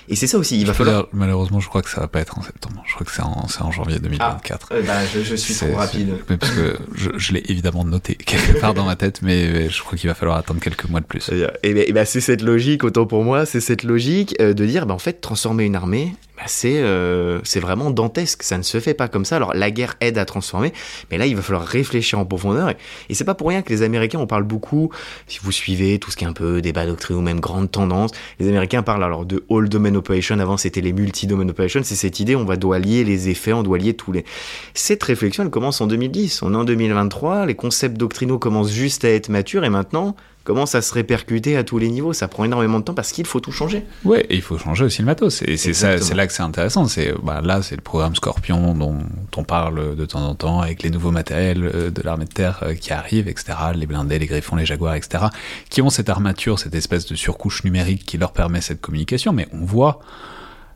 [0.09, 0.59] Et c'est ça aussi.
[0.59, 1.07] Il va falloir.
[1.13, 2.83] Malheureusement, je crois que ça va pas être en septembre.
[2.87, 4.67] Je crois que c'est en, en, janvier 2024.
[4.69, 6.15] Ah, euh, bah, je, suis trop rapide.
[6.27, 10.09] Parce que je, l'ai évidemment noté quelque part dans ma tête, mais je crois qu'il
[10.09, 11.29] va falloir attendre quelques mois de plus.
[11.29, 14.53] Et, eh ben, eh ben, c'est cette logique, autant pour moi, c'est cette logique euh,
[14.53, 18.41] de dire, bah, en fait, transformer une armée, bah, c'est euh, vraiment dantesque.
[18.41, 19.35] Ça ne se fait pas comme ça.
[19.35, 20.73] Alors la guerre aide à transformer,
[21.11, 22.69] mais là il va falloir réfléchir en profondeur.
[22.69, 22.77] Et,
[23.09, 24.89] et c'est pas pour rien que les Américains, on parle beaucoup.
[25.27, 28.09] Si vous suivez tout ce qui est un peu débat doctrine ou même grande tendance,
[28.39, 30.39] les Américains parlent alors de all domain operation.
[30.39, 31.81] Avant c'était les multi domain operation.
[31.83, 34.25] C'est cette idée, on va doit lier les effets, on doit lier tous les.
[34.73, 36.41] Cette réflexion, elle commence en 2010.
[36.43, 37.45] On est en 2023.
[37.45, 41.63] Les concepts doctrinaux commencent juste à être matures et maintenant commence à se répercuter à
[41.63, 42.13] tous les niveaux?
[42.13, 43.83] Ça prend énormément de temps parce qu'il faut tout changer.
[44.03, 45.41] Ouais, et il faut changer aussi le matos.
[45.43, 46.87] Et c'est ça, c'est là que c'est intéressant.
[46.87, 48.97] C'est bah, là, c'est le programme Scorpion dont
[49.35, 52.59] on parle de temps en temps avec les nouveaux matériels euh, de l'armée de terre
[52.63, 53.53] euh, qui arrivent, etc.
[53.75, 55.25] Les blindés, les griffons, les jaguars, etc.
[55.69, 59.33] Qui ont cette armature, cette espèce de surcouche numérique qui leur permet cette communication.
[59.33, 59.99] Mais on voit.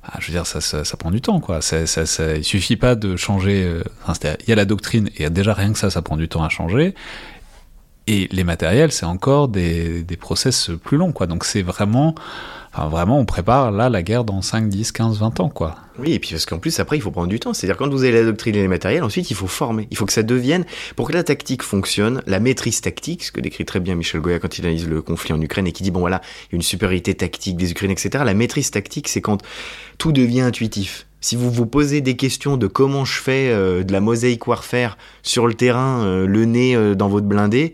[0.07, 1.61] Ah, je veux dire, ça, ça, prend du temps, quoi.
[1.61, 3.63] Ça, ça, il suffit pas de changer.
[3.63, 3.84] Euh,
[4.24, 6.49] il y a la doctrine, et déjà rien que ça, ça prend du temps à
[6.49, 6.93] changer.
[8.07, 11.25] Et les matériels, c'est encore des, des process plus longs, quoi.
[11.25, 12.13] Donc c'est vraiment,
[12.71, 15.75] enfin vraiment, on prépare là la guerre dans 5, 10, 15, 20 ans, quoi.
[15.97, 17.53] Oui, et puis parce qu'en plus, après, il faut prendre du temps.
[17.53, 19.87] C'est-à-dire, quand vous avez la doctrine et les matériels, ensuite, il faut former.
[19.89, 23.41] Il faut que ça devienne, pour que la tactique fonctionne, la maîtrise tactique, ce que
[23.41, 25.91] décrit très bien Michel Goya quand il analyse le conflit en Ukraine et qui dit,
[25.91, 28.23] bon voilà, une supériorité tactique des Ukrainiens, etc.
[28.23, 29.41] La maîtrise tactique, c'est quand
[29.97, 33.91] tout devient intuitif si vous vous posez des questions de comment je fais euh, de
[33.91, 37.73] la mosaïque warfare sur le terrain, euh, le nez euh, dans votre blindé,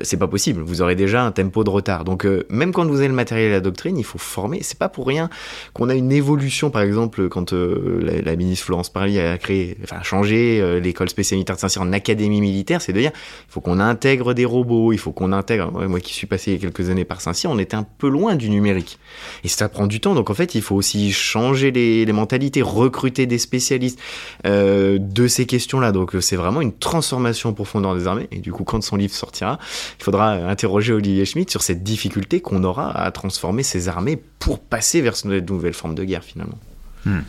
[0.00, 0.62] c'est pas possible.
[0.62, 2.04] Vous aurez déjà un tempo de retard.
[2.04, 4.60] Donc euh, même quand vous avez le matériel et la doctrine, il faut former.
[4.62, 5.28] C'est pas pour rien
[5.74, 6.70] qu'on a une évolution.
[6.70, 11.36] Par exemple, quand euh, la, ministre Florence Parly a créé, enfin changé euh, l'école spéciale
[11.36, 14.92] militaire de Saint-Cyr en académie militaire, c'est de dire il faut qu'on intègre des robots,
[14.92, 15.70] il faut qu'on intègre.
[15.70, 18.08] Moi qui suis passé il y a quelques années par Saint-Cyr, on était un peu
[18.08, 18.98] loin du numérique.
[19.44, 20.14] Et ça prend du temps.
[20.14, 23.98] Donc en fait, il faut aussi changer les, mentalités, recruter des spécialistes
[24.44, 25.92] de ces questions-là.
[25.92, 28.28] Donc c'est vraiment une transformation en profondeur des armées.
[28.30, 29.58] Et du coup, quand son livre sortira,
[29.98, 34.58] il faudra interroger Olivier Schmitt sur cette difficulté qu'on aura à transformer ces armées pour
[34.58, 36.58] passer vers cette nouvelle forme de guerre finalement.
[37.04, 37.20] Hmm.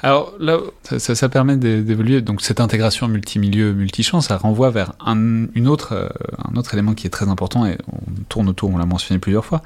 [0.00, 0.58] Alors là,
[0.98, 2.20] ça, permet d'évoluer.
[2.20, 6.08] Donc cette intégration multimilieu, multichamp, ça renvoie vers un, une autre, euh,
[6.52, 9.46] un autre élément qui est très important et on tourne autour, on l'a mentionné plusieurs
[9.46, 9.62] fois.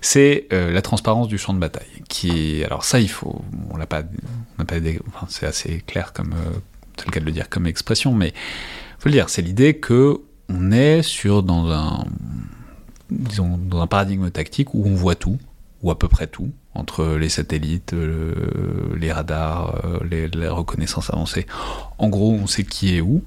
[0.00, 1.88] C'est euh, la transparence du champ de bataille.
[2.08, 4.02] Qui alors ça, il faut, on l'a pas,
[4.60, 4.76] on pas,
[5.08, 6.58] enfin, c'est assez clair comme, euh,
[6.96, 8.32] c'est le cas de le dire comme expression, mais
[9.00, 12.04] faut le dire, c'est l'idée que on est sur dans un
[13.10, 15.38] dans un paradigme tactique où on voit tout
[15.82, 17.94] ou à peu près tout entre les satellites,
[18.96, 21.46] les radars, euh, les, reconnaissances avancées.
[21.98, 23.24] En gros, on sait qui est où.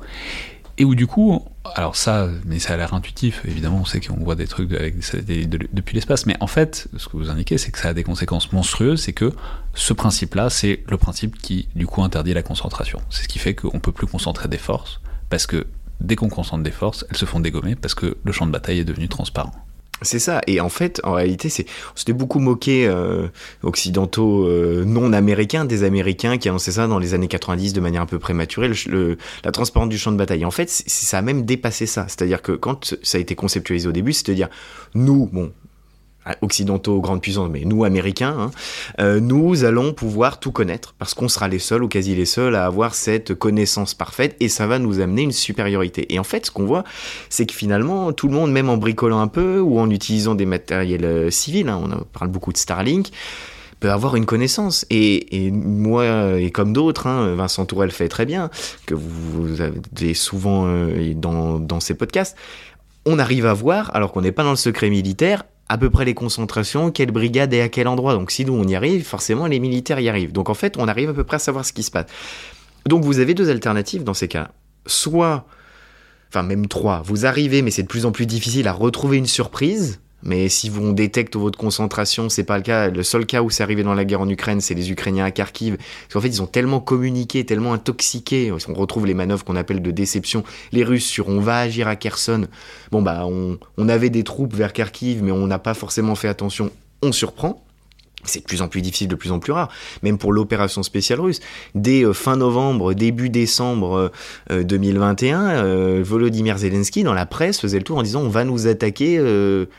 [0.78, 1.46] Et où du coup,
[1.76, 4.96] alors ça, mais ça a l'air intuitif, évidemment, on sait qu'on voit des trucs avec
[4.96, 7.94] des satellites depuis l'espace, mais en fait, ce que vous indiquez, c'est que ça a
[7.94, 9.34] des conséquences monstrueuses, c'est que
[9.76, 13.02] ce principe-là, c'est le principe qui, du coup, interdit la concentration.
[13.12, 15.00] C'est ce qui fait qu'on peut plus concentrer des forces,
[15.30, 15.68] parce que
[16.00, 18.80] dès qu'on concentre des forces, elles se font dégommer parce que le champ de bataille
[18.80, 19.54] est devenu transparent.
[20.04, 20.42] C'est ça.
[20.48, 23.28] Et en fait, en réalité, c'est, on s'était beaucoup moqué euh,
[23.62, 28.02] occidentaux euh, non américains, des Américains qui annonçaient ça dans les années 90 de manière
[28.02, 28.72] un peu prématurée,
[29.44, 30.46] la transparence du champ de bataille.
[30.46, 32.06] en fait, ça a même dépassé ça.
[32.08, 34.50] C'est-à-dire que quand ça a été conceptualisé au début, c'est-à-dire
[34.94, 35.52] nous, bon,
[36.42, 38.52] occidentaux, grandes puissances, mais nous, Américains, hein,
[39.00, 42.56] euh, nous allons pouvoir tout connaître, parce qu'on sera les seuls, ou quasi les seuls,
[42.56, 46.14] à avoir cette connaissance parfaite, et ça va nous amener une supériorité.
[46.14, 46.84] Et en fait, ce qu'on voit,
[47.30, 50.46] c'est que finalement, tout le monde, même en bricolant un peu, ou en utilisant des
[50.46, 53.10] matériels euh, civils, hein, on parle beaucoup de Starlink,
[53.80, 54.86] peut avoir une connaissance.
[54.90, 58.50] Et, moi, et comme d'autres, hein, Vincent Tourelle fait très bien,
[58.86, 62.38] que vous, avez souvent euh, dans, dans ces podcasts,
[63.06, 65.44] on arrive à voir, alors qu'on n'est pas dans le secret militaire,
[65.74, 68.14] à peu près les concentrations, quelle brigade est à quel endroit.
[68.14, 70.32] Donc si nous on y arrive, forcément les militaires y arrivent.
[70.32, 72.06] Donc en fait, on arrive à peu près à savoir ce qui se passe.
[72.86, 74.52] Donc vous avez deux alternatives dans ces cas.
[74.86, 75.48] Soit,
[76.30, 79.26] enfin même trois, vous arrivez, mais c'est de plus en plus difficile à retrouver une
[79.26, 80.00] surprise.
[80.24, 82.90] Mais si on détecte votre concentration, c'est pas le cas.
[82.90, 85.32] Le seul cas où c'est arrivé dans la guerre en Ukraine, c'est les Ukrainiens à
[85.32, 85.78] Kharkiv.
[85.78, 88.52] Parce qu'en fait, ils ont tellement communiqué, tellement intoxiqué.
[88.52, 90.44] On retrouve les manœuvres qu'on appelle de déception.
[90.72, 92.48] Les Russes sur on va agir à Kherson.
[92.92, 96.28] Bon, bah, on, on avait des troupes vers Kharkiv, mais on n'a pas forcément fait
[96.28, 96.72] attention.
[97.02, 97.64] On surprend.
[98.26, 99.70] C'est de plus en plus difficile, de plus en plus rare,
[100.02, 101.40] même pour l'opération spéciale russe.
[101.76, 104.12] Dès euh, fin novembre, début décembre
[104.50, 108.44] 2021, euh, euh, Volodymyr Zelensky, dans la presse, faisait le tour en disant on va
[108.44, 109.04] nous attaquer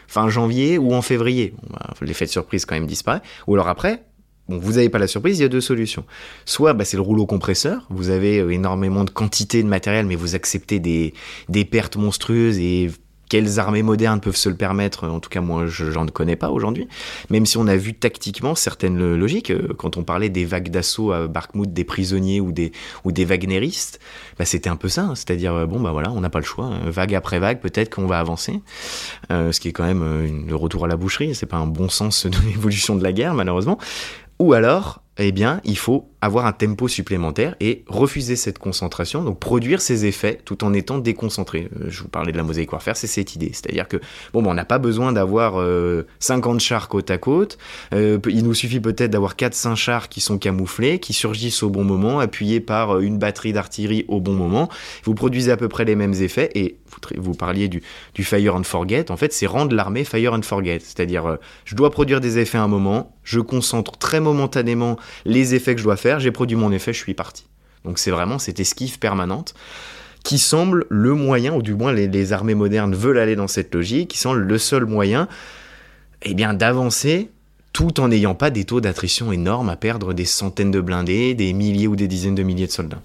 [0.09, 1.55] fin janvier ou en février.
[1.71, 3.23] Bah, l'effet de surprise quand même disparaît.
[3.47, 4.03] Ou alors après,
[4.49, 6.05] vous n'avez pas la surprise, il y a deux solutions.
[6.45, 10.35] Soit bah, c'est le rouleau compresseur, vous avez énormément de quantité de matériel, mais vous
[10.35, 11.15] acceptez des,
[11.49, 12.91] des pertes monstrueuses et
[13.29, 16.89] quelles armées modernes peuvent se le permettre En tout cas, moi, j'en connais pas aujourd'hui.
[17.31, 21.13] Même si on a vu tactiquement certaines logiques, euh, quand on parlait des vagues d'assaut
[21.13, 22.73] à Barkmout, des prisonniers ou des,
[23.05, 24.01] ou des wagneristes,
[24.39, 25.03] bah, c'était un peu ça.
[25.03, 25.15] Hein.
[25.15, 26.67] C'est-à-dire, euh, bon, bah voilà, on n'a pas le choix.
[26.67, 26.91] Hein.
[26.91, 28.61] Vague après vague, peut-être qu'on va avancer.
[29.31, 31.35] Euh, ce qui est quand même le retour à la boucherie.
[31.35, 33.79] C'est pas un bon sens de l'évolution de la guerre, malheureusement.
[34.39, 39.39] Ou alors, eh bien, il faut avoir un tempo supplémentaire et refuser cette concentration, donc
[39.39, 41.69] produire ces effets tout en étant déconcentré.
[41.81, 43.51] Euh, je vous parlais de la mosaïque warfare, c'est cette idée.
[43.53, 43.99] C'est-à-dire que,
[44.33, 45.55] bon, ben, on n'a pas besoin d'avoir
[46.21, 47.59] 50 chars côte à côte,
[47.93, 52.21] il nous suffit peut-être d'avoir 4-5 chars qui sont camouflés, qui surgissent au bon moment,
[52.21, 54.69] appuyés par une batterie d'artillerie au bon moment.
[55.05, 56.77] Vous produisez à peu près les mêmes effets et
[57.17, 57.83] vous, parliez du,
[58.15, 59.11] du, Fire and Forget.
[59.11, 60.79] En fait, c'est rendre l'armée Fire and Forget.
[60.81, 65.55] C'est-à-dire, euh, je dois produire des effets à un moment, je concentre très momentanément les
[65.55, 67.47] effets que je dois faire, j'ai produit mon effet, je suis parti.
[67.85, 69.55] Donc c'est vraiment cette esquive permanente
[70.25, 74.09] qui semble le moyen, ou du moins les, armées modernes veulent aller dans cette logique,
[74.11, 75.29] qui semble le seul moyen
[76.23, 77.31] eh bien, d'avancer
[77.75, 81.53] tout en n'ayant pas des taux d'attrition énormes à perdre des centaines de blindés, des
[81.53, 83.03] milliers ou des dizaines de milliers de soldats.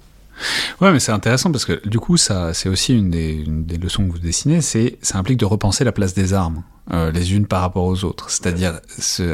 [0.79, 3.43] Ouais, mais c'est intéressant parce que du coup, ça, c'est aussi une des,
[3.77, 7.33] leçons que vous dessinez, c'est ça implique de repenser la place des armes, euh, les
[7.33, 8.29] unes par rapport aux autres.
[8.29, 9.33] C'est-à-dire, c'est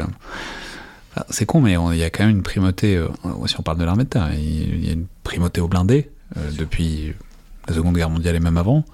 [1.46, 3.08] con, mais il y a quand même une primauté, euh,
[3.46, 6.50] si on parle de l'armée de terre, il y a une primauté au blindé euh,
[6.56, 7.14] depuis
[7.68, 8.84] la Seconde Guerre mondiale et même avant.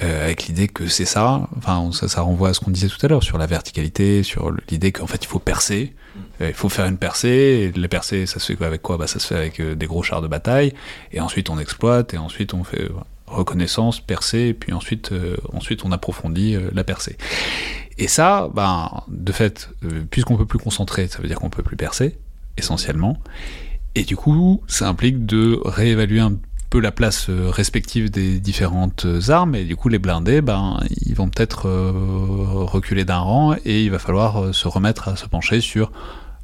[0.00, 3.22] avec l'idée que c'est ça, enfin ça, renvoie à ce qu'on disait tout à l'heure
[3.22, 5.94] sur la verticalité, sur l'idée qu'en fait il faut percer,
[6.40, 7.72] euh, il faut faire une percée.
[7.74, 8.96] Et les percées, ça se fait avec quoi?
[8.96, 10.72] Bah, Ça se fait avec euh, des gros chars de bataille.
[11.12, 12.14] Et ensuite, on exploite.
[12.14, 12.88] Et ensuite, on fait
[13.26, 14.54] reconnaissance, percée.
[14.54, 17.16] Puis ensuite, euh, ensuite on approfondit la percée.
[17.98, 19.70] Et ça, ben, de fait,
[20.10, 22.18] puisqu'on peut plus concentrer, ça veut dire qu'on peut plus percer,
[22.56, 23.18] essentiellement.
[23.94, 26.34] Et du coup, ça implique de réévaluer un
[26.70, 31.28] peu la place respective des différentes armes et du coup les blindés ben ils vont
[31.28, 35.92] peut-être reculer d'un rang et il va falloir se remettre à se pencher sur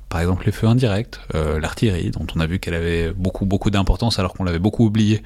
[0.09, 3.70] par exemple les feux indirects, euh, l'artillerie, dont on a vu qu'elle avait beaucoup, beaucoup
[3.70, 5.22] d'importance alors qu'on l'avait beaucoup oublié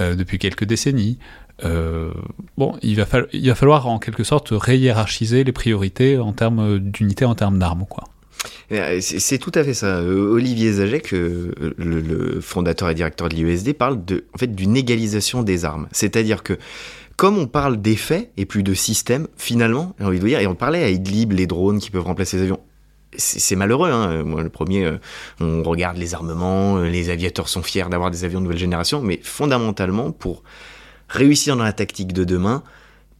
[0.00, 1.18] euh, depuis quelques décennies.
[1.64, 2.12] Euh,
[2.58, 7.58] bon, il va, falloir en quelque sorte réhiérarchiser les priorités en termes d'unité, en termes
[7.58, 8.04] d'armes, quoi.
[9.00, 10.02] C'est tout à fait ça.
[10.02, 14.00] Olivier Zajac, le, fondateur et directeur de l'IESD, parle
[14.34, 15.88] en fait, d'une égalisation des armes.
[15.92, 16.58] C'est-à-dire que
[17.16, 20.54] comme on parle d'effets et plus de systèmes, finalement, j'ai envie de dire, et on
[20.54, 22.60] parlait à Idlib, les drones qui peuvent remplacer les avions,
[23.16, 23.90] c'est malheureux.
[23.90, 24.22] Hein.
[24.24, 24.98] Le premier, euh,
[25.40, 29.00] on regarde les armements, euh, les aviateurs sont fiers d'avoir des avions de nouvelle génération,
[29.00, 30.42] mais fondamentalement, pour
[31.08, 32.62] réussir dans la tactique de demain,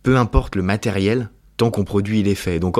[0.02, 2.58] peu importe le matériel, tant qu'on produit l'effet.
[2.58, 2.78] Donc,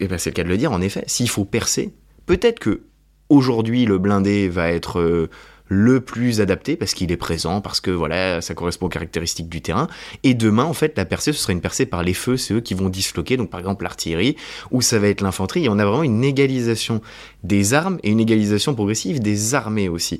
[0.00, 1.94] eh ben, c'est le cas de le dire, en effet, s'il faut percer,
[2.26, 2.82] peut-être que
[3.28, 5.30] aujourd'hui le blindé va être euh,
[5.72, 9.62] le plus adapté parce qu'il est présent, parce que voilà, ça correspond aux caractéristiques du
[9.62, 9.86] terrain.
[10.24, 12.60] Et demain, en fait, la percée, ce sera une percée par les feux, c'est eux
[12.60, 14.34] qui vont disloquer, donc par exemple l'artillerie,
[14.72, 15.66] ou ça va être l'infanterie.
[15.66, 17.00] Et on a vraiment une égalisation
[17.44, 20.18] des armes et une égalisation progressive des armées aussi.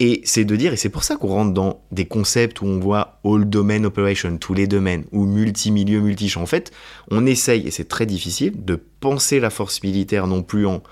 [0.00, 2.80] Et c'est de dire, et c'est pour ça qu'on rentre dans des concepts où on
[2.80, 6.42] voit all domain operation, tous les domaines, ou multimilieu, multichamp.
[6.42, 6.72] En fait,
[7.12, 10.82] on essaye, et c'est très difficile, de penser la force militaire non plus en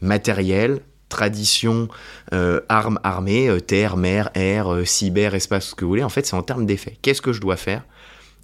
[0.00, 1.88] matériel, tradition,
[2.32, 6.02] euh, armes armées, euh, terre, mer, air, euh, cyber, espace, ce que vous voulez.
[6.02, 6.96] En fait, c'est en termes d'effet.
[7.02, 7.82] Qu'est-ce que je dois faire?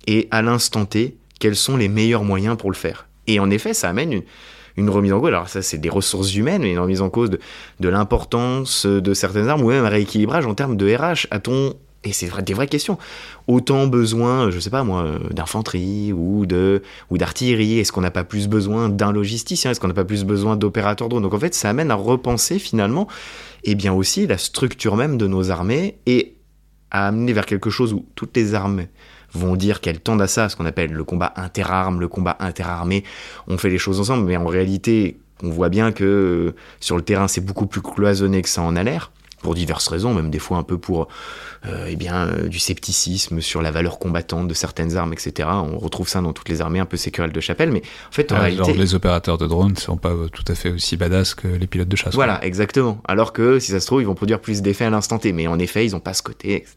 [0.06, 3.06] Et à l'instant T, quels sont les meilleurs moyens pour le faire?
[3.26, 4.22] Et en effet, ça amène
[4.76, 5.28] une, remise en cause.
[5.28, 7.38] Alors ça, c'est des ressources humaines, mais une remise en cause de,
[7.80, 11.26] de l'importance de certaines armes, ou même un rééquilibrage en termes de RH.
[11.30, 12.98] A-t-on et c'est des vraies questions.
[13.46, 17.78] Autant besoin, je sais pas moi, d'infanterie ou de ou d'artillerie.
[17.78, 19.70] Est-ce qu'on n'a pas plus besoin d'un logisticien?
[19.70, 22.58] Est-ce qu'on n'a pas plus besoin d'opérateurs drone Donc en fait, ça amène à repenser
[22.58, 23.08] finalement,
[23.64, 26.34] et eh bien aussi la structure même de nos armées et
[26.90, 28.88] à amener vers quelque chose où toutes les armées
[29.32, 33.02] vont dire qu'elles tendent à ça, ce qu'on appelle le combat interarmes, le combat interarmé.
[33.48, 37.26] On fait les choses ensemble, mais en réalité, on voit bien que sur le terrain,
[37.26, 39.10] c'est beaucoup plus cloisonné que ça en a l'air
[39.44, 41.06] pour diverses raisons, même des fois un peu pour
[41.66, 45.48] euh, eh bien, euh, du scepticisme sur la valeur combattante de certaines armes, etc.
[45.52, 48.32] On retrouve ça dans toutes les armées un peu sécurelles de chapelle, mais en fait,
[48.32, 48.72] en ah, réalité...
[48.72, 51.88] les opérateurs de drones ne sont pas tout à fait aussi badass que les pilotes
[51.88, 52.14] de chasse.
[52.14, 53.02] Voilà, exactement.
[53.06, 55.46] Alors que, si ça se trouve, ils vont produire plus d'effets à l'instant T, mais
[55.46, 56.74] en effet, ils n'ont pas ce côté, etc.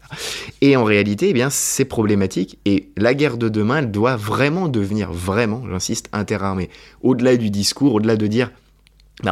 [0.59, 4.67] Et en réalité, eh bien, c'est problématique, et la guerre de demain, elle doit vraiment
[4.67, 6.69] devenir, vraiment, j'insiste, interarmée.
[7.01, 8.51] Au-delà du discours, au-delà de dire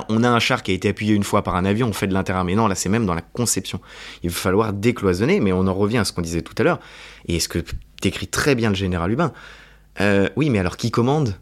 [0.09, 2.07] on a un char qui a été appuyé une fois par un avion, on fait
[2.07, 2.55] de l'interarmée.
[2.55, 3.79] Non, là, c'est même dans la conception.
[4.23, 6.79] Il va falloir décloisonner, mais on en revient à ce qu'on disait tout à l'heure,
[7.27, 7.59] et ce que
[8.01, 9.31] décrit très bien le général Hubin.
[10.01, 11.35] Euh, oui, mais alors qui commande?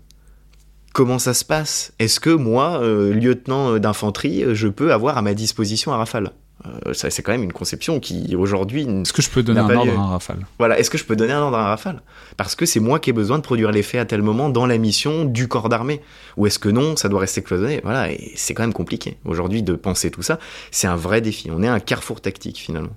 [0.93, 1.93] Comment ça se passe?
[1.97, 6.31] Est-ce que moi, euh, lieutenant d'infanterie, je peux avoir à ma disposition un Rafale?
[6.66, 8.84] Euh, c'est quand même une conception qui aujourd'hui.
[8.84, 10.45] Est-ce que je peux donner un ordre à un rafale?
[10.59, 12.01] Voilà, est-ce que je peux donner un ordre à un rafale?
[12.38, 14.78] Parce que c'est moi qui ai besoin de produire l'effet à tel moment dans la
[14.78, 16.01] mission du corps d'armée.
[16.38, 17.82] Ou est-ce que non, ça doit rester cloisonné?
[17.84, 19.18] Voilà, et c'est quand même compliqué.
[19.26, 20.39] Aujourd'hui, de penser tout ça,
[20.72, 21.49] c'est un vrai défi.
[21.51, 22.93] On est un carrefour tactique finalement.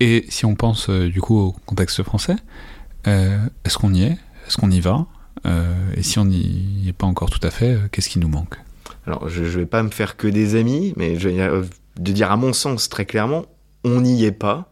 [0.00, 2.36] Et si on pense euh, du coup au contexte français,
[3.06, 4.16] euh, est-ce qu'on y est?
[4.46, 5.06] Est-ce qu'on y va?
[5.96, 8.56] Et si on n'y est pas encore tout à fait, qu'est-ce qui nous manque?
[9.06, 11.28] Alors, je ne vais pas me faire que des amis, mais je,
[11.98, 13.46] de dire à mon sens très clairement,
[13.84, 14.70] on n'y est pas,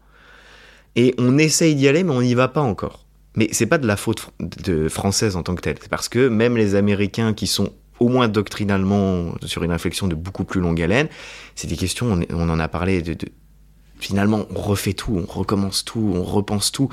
[0.96, 3.04] et on essaye d'y aller, mais on n'y va pas encore.
[3.36, 6.28] Mais c'est pas de la faute de française en tant que telle, c'est parce que
[6.28, 7.70] même les Américains qui sont
[8.00, 11.08] au moins doctrinalement sur une réflexion de beaucoup plus longue haleine,
[11.54, 13.16] c'est des questions, on, en a parlé de
[13.98, 16.88] finalement, on refait tout, on recommence tout, on repense tout.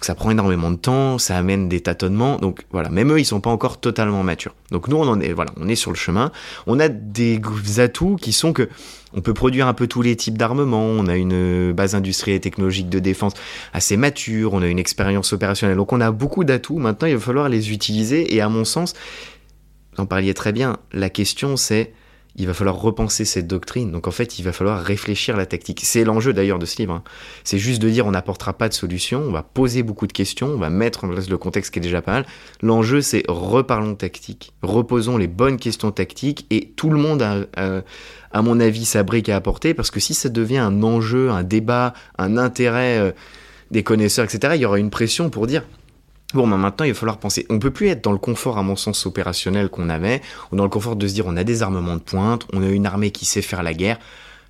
[0.00, 2.36] Ça prend énormément de temps, ça amène des tâtonnements.
[2.36, 4.54] Donc voilà, même eux, ils sont pas encore totalement matures.
[4.70, 6.30] Donc nous, on en est, voilà, on est sur le chemin.
[6.66, 7.40] On a des
[7.78, 8.68] atouts qui sont que
[9.14, 10.84] on peut produire un peu tous les types d'armements.
[10.84, 13.34] On a une base industrielle et technologique de défense
[13.72, 14.54] assez mature.
[14.54, 15.76] On a une expérience opérationnelle.
[15.76, 16.78] Donc on a beaucoup d'atouts.
[16.78, 18.34] Maintenant, il va falloir les utiliser.
[18.34, 18.94] Et à mon sens,
[19.94, 20.78] vous en parliez très bien.
[20.92, 21.92] La question, c'est
[22.36, 23.90] il va falloir repenser cette doctrine.
[23.90, 25.80] Donc en fait, il va falloir réfléchir la tactique.
[25.84, 26.94] C'est l'enjeu d'ailleurs de ce livre.
[26.94, 27.02] Hein.
[27.44, 30.48] C'est juste de dire on n'apportera pas de solution, on va poser beaucoup de questions,
[30.48, 32.26] on va mettre en place le contexte qui est déjà pas mal.
[32.62, 37.82] L'enjeu, c'est reparlons tactique, reposons les bonnes questions tactiques et tout le monde a,
[38.32, 41.42] à mon avis, sa brique à apporter parce que si ça devient un enjeu, un
[41.42, 43.12] débat, un intérêt euh,
[43.70, 45.64] des connaisseurs, etc., il y aura une pression pour dire
[46.34, 47.46] Bon, ben maintenant, il va falloir penser.
[47.50, 50.64] On peut plus être dans le confort, à mon sens, opérationnel qu'on avait, ou dans
[50.64, 53.10] le confort de se dire on a des armements de pointe, on a une armée
[53.10, 53.98] qui sait faire la guerre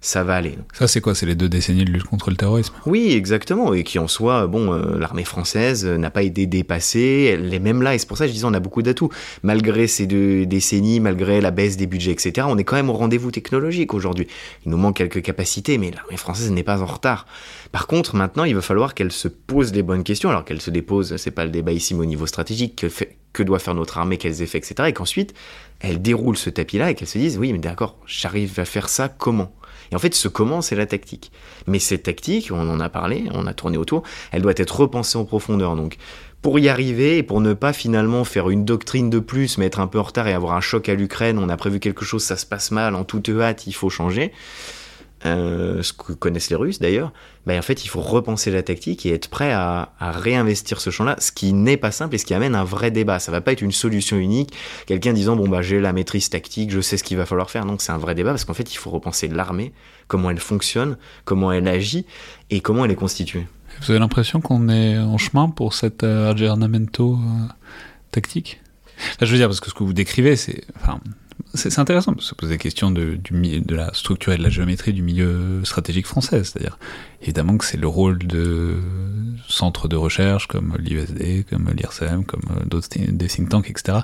[0.03, 0.59] ça va aller.
[0.75, 1.15] Ça, c'est quoi?
[1.15, 2.75] C'est les deux décennies de lutte contre le terrorisme?
[2.87, 3.73] Oui, exactement.
[3.73, 7.83] Et qui en soi, bon, euh, l'armée française n'a pas été dépassée, elle est même
[7.83, 7.95] là.
[7.95, 9.11] Et c'est pour ça que je disais, on a beaucoup d'atouts.
[9.45, 12.95] Malgré ces deux décennies, malgré la baisse des budgets, etc., on est quand même au
[12.95, 14.27] rendez-vous technologique aujourd'hui.
[14.67, 17.27] Il nous manque quelques capacités, mais l'armée française n'est pas en retard.
[17.71, 20.31] Par contre, maintenant, il va falloir qu'elle se pose les bonnes questions.
[20.31, 23.17] Alors qu'elle se dépose, c'est pas le débat ici, mais au niveau stratégique, que, fait,
[23.33, 24.89] que doit faire notre armée, quels effets, etc.
[24.89, 25.33] Et qu'ensuite,
[25.79, 29.09] elle déroule ce tapis-là et qu'elle se dise, oui, mais d'accord, j'arrive à faire ça
[29.09, 29.55] comment?
[29.93, 31.31] Et en fait, ce comment, c'est la tactique.
[31.67, 35.19] Mais cette tactique, on en a parlé, on a tourné autour, elle doit être repensée
[35.19, 35.77] en profondeur.
[35.77, 35.99] Donc,
[36.41, 39.81] pour y arriver et pour ne pas finalement faire une doctrine de plus, mais être
[39.81, 42.25] un peu en retard et avoir un choc à l'Ukraine, on a prévu quelque chose,
[42.25, 44.33] ça se passe mal, en toute hâte, il faut changer.
[45.25, 47.13] Euh, ce que connaissent les Russes d'ailleurs,
[47.47, 51.15] ben en fait il faut repenser la tactique et être prêt à, réinvestir ce champ-là,
[51.21, 53.21] ce qui n'est pas simple et ce qui amène un vrai débat.
[53.21, 54.53] Ça va pas être une solution unique,
[54.87, 57.65] quelqu'un disant bon bah j'ai la maîtrise tactique, je sais ce qu'il va falloir faire.
[57.65, 59.73] Non, c'est un vrai débat parce qu'en fait il faut repenser l'armée,
[60.09, 62.05] comment elle fonctionne, comment elle agit
[62.51, 63.47] et comment elle est constituée.
[63.81, 67.47] Vous avez l'impression qu'on est en chemin pour cet euh, aggiornamento euh,
[68.11, 68.61] tactique?
[69.21, 70.65] Je veux dire parce que ce que vous décrivez, c'est
[71.55, 74.49] c'est intéressant de se poser la question de, du, de la structure et de la
[74.49, 76.45] géométrie du milieu stratégique français.
[76.45, 76.79] C'est-à-dire,
[77.21, 78.77] évidemment que c'est le rôle de
[79.49, 83.99] centres de recherche comme l'ISD, comme l'IRSEM, comme euh, d'autres think tanks, etc.,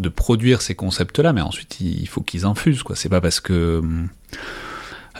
[0.00, 2.82] de produire ces concepts-là, mais ensuite il faut qu'ils infusent.
[2.82, 2.96] Quoi.
[2.96, 4.08] C'est pas parce que hum,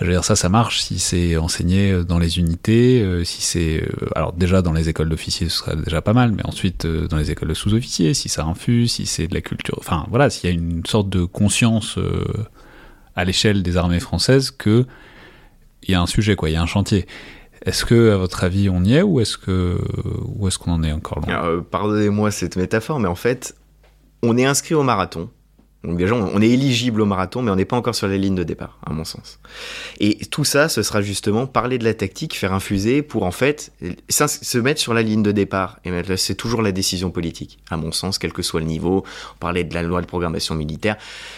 [0.00, 3.42] je veux dire, ça, ça marche si c'est enseigné euh, dans les unités, euh, si
[3.42, 3.82] c'est...
[3.82, 7.16] Euh, alors déjà, dans les écoles d'officiers, ce serait déjà pas mal, mais ensuite, dans
[7.16, 9.76] les écoles de sous-officiers, si ça infuse, si c'est de la culture...
[9.78, 11.98] Enfin, voilà, s'il y a une sorte de conscience
[13.14, 14.84] à l'échelle des armées françaises que
[15.86, 17.06] il y a un sujet, quoi, il y a un chantier.
[17.64, 19.78] Est-ce que, à votre avis, on y est ou est-ce que,
[20.46, 21.62] est-ce qu'on en est encore loin?
[21.70, 23.54] Pardonnez-moi cette métaphore, mais en fait,
[24.22, 25.30] on est inscrit au marathon.
[25.86, 28.78] On est éligible au marathon, mais on n'est pas encore sur la ligne de départ,
[28.86, 29.38] à mon sens.
[30.00, 33.72] Et tout ça, ce sera justement parler de la tactique, faire infuser pour en fait
[34.08, 35.78] se mettre sur la ligne de départ.
[35.84, 39.04] Et c'est toujours la décision politique, à mon sens, quel que soit le niveau.
[39.34, 40.96] On parlait de la loi de programmation militaire.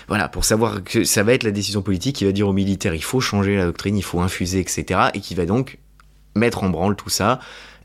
[0.09, 2.94] Voilà, pour savoir que ça va être la décision politique qui va dire aux militaires,
[2.94, 5.01] il faut changer la doctrine, il faut infuser, etc.
[5.14, 5.78] Et qui va donc
[6.34, 7.40] mettre en branle tout ça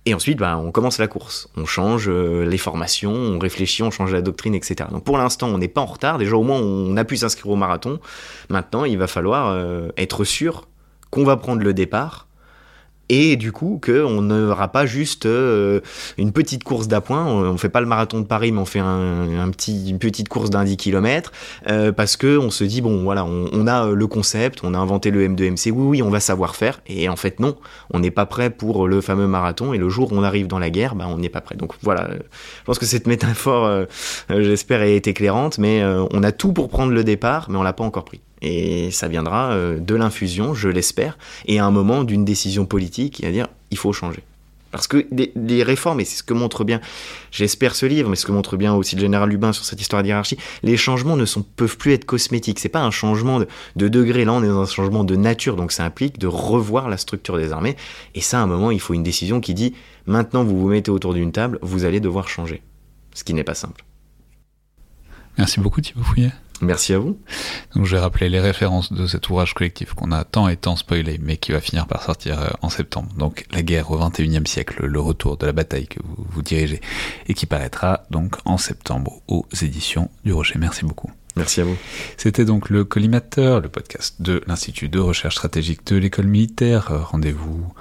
[0.06, 1.48] et ensuite, bah, on commence la course.
[1.56, 4.90] On change euh, les formations, on réfléchit, on change la doctrine, etc.
[4.92, 6.18] Donc pour l'instant, on n'est pas en retard.
[6.18, 8.00] Déjà, au moins, on a pu s'inscrire au marathon.
[8.50, 10.68] Maintenant, il va falloir euh, être sûr
[11.12, 12.28] qu'on va prendre le départ
[13.12, 15.82] et du coup qu'on n'aura pas juste euh,
[16.18, 18.80] une petite course d'appoint, on, ne fait pas le marathon de Paris, mais on fait
[18.80, 19.52] une
[20.00, 21.34] petite course d'un 10 km,
[21.68, 25.12] euh, parce que on se dit, bon voilà, on, a le concept, on a inventé
[25.12, 27.58] le M2MC, oui, oui, on va savoir faire, et en fait non,
[27.94, 30.60] on n'est pas prêt pour le fameux marathon, et le jour où on arrive dans
[30.60, 31.56] la guerre, bah, on n'est pas prêt.
[31.58, 33.86] Donc voilà, je pense que cette métaphore, euh,
[34.30, 37.84] j'espère, est éclairante, mais on a tout pour prendre le départ, mais on l'a pas
[37.84, 38.22] encore pris.
[38.42, 43.22] Et ça viendra euh, de l'infusion, je l'espère, et à un moment d'une décision politique
[43.24, 44.24] va dire il faut changer.
[44.72, 46.80] Parce que les, réformes, et c'est ce que montre bien,
[47.30, 50.02] j'espère ce livre, mais ce que montre bien aussi le général Lubin sur cette histoire
[50.02, 52.58] d'hierarchie, les changements ne sont, peuvent plus être cosmétiques.
[52.58, 55.58] C'est pas un changement de, de, degré, là on est dans un changement de nature,
[55.58, 57.76] donc ça implique de revoir la structure des armées.
[58.16, 59.74] Et ça, à un moment, il faut une décision qui dit
[60.06, 62.62] maintenant vous vous mettez autour d'une table, vous allez devoir changer.
[63.14, 63.84] Ce qui n'est pas simple.
[65.38, 66.32] Merci beaucoup Thibaut Fouillet.
[66.62, 67.18] Merci à vous.
[67.76, 70.76] Donc je vais rappeler les références de cet ouvrage collectif qu'on a tant et tant
[70.76, 73.10] spoilé, mais qui va finir par sortir euh, en septembre.
[73.18, 76.82] Donc La guerre au XXIe siècle, le retour de la bataille que vous, vous dirigez,
[77.28, 80.60] et qui paraîtra donc en septembre aux éditions du Rocher.
[80.60, 81.10] Merci beaucoup.
[81.36, 81.78] Merci à vous.
[82.18, 86.92] C'était donc le collimateur, le podcast de l'Institut de recherche stratégique de l'école militaire.
[87.10, 87.74] Rendez-vous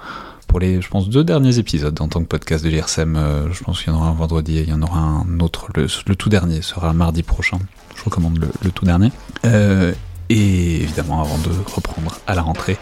[0.51, 3.15] pour les, je pense, deux derniers épisodes en tant que podcast de l'IRSEM.
[3.15, 5.39] Euh, je pense qu'il y en aura un vendredi et il y en aura un
[5.39, 5.69] autre.
[5.75, 7.59] Le, tout dernier sera mardi prochain.
[8.01, 9.11] Je recommande le, tout dernier.
[9.45, 9.93] Euh,
[10.29, 12.77] et évidemment, avant de reprendre à la rentrée,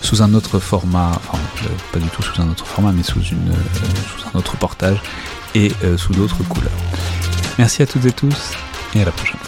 [0.00, 3.20] sous un autre format, enfin, euh, pas du tout sous un autre format, mais sous,
[3.20, 3.52] une,
[4.16, 5.02] sous un autre portage
[5.54, 6.72] et sous d'autres couleurs.
[7.58, 8.52] Merci à toutes et tous
[8.94, 9.38] et à la prochaine.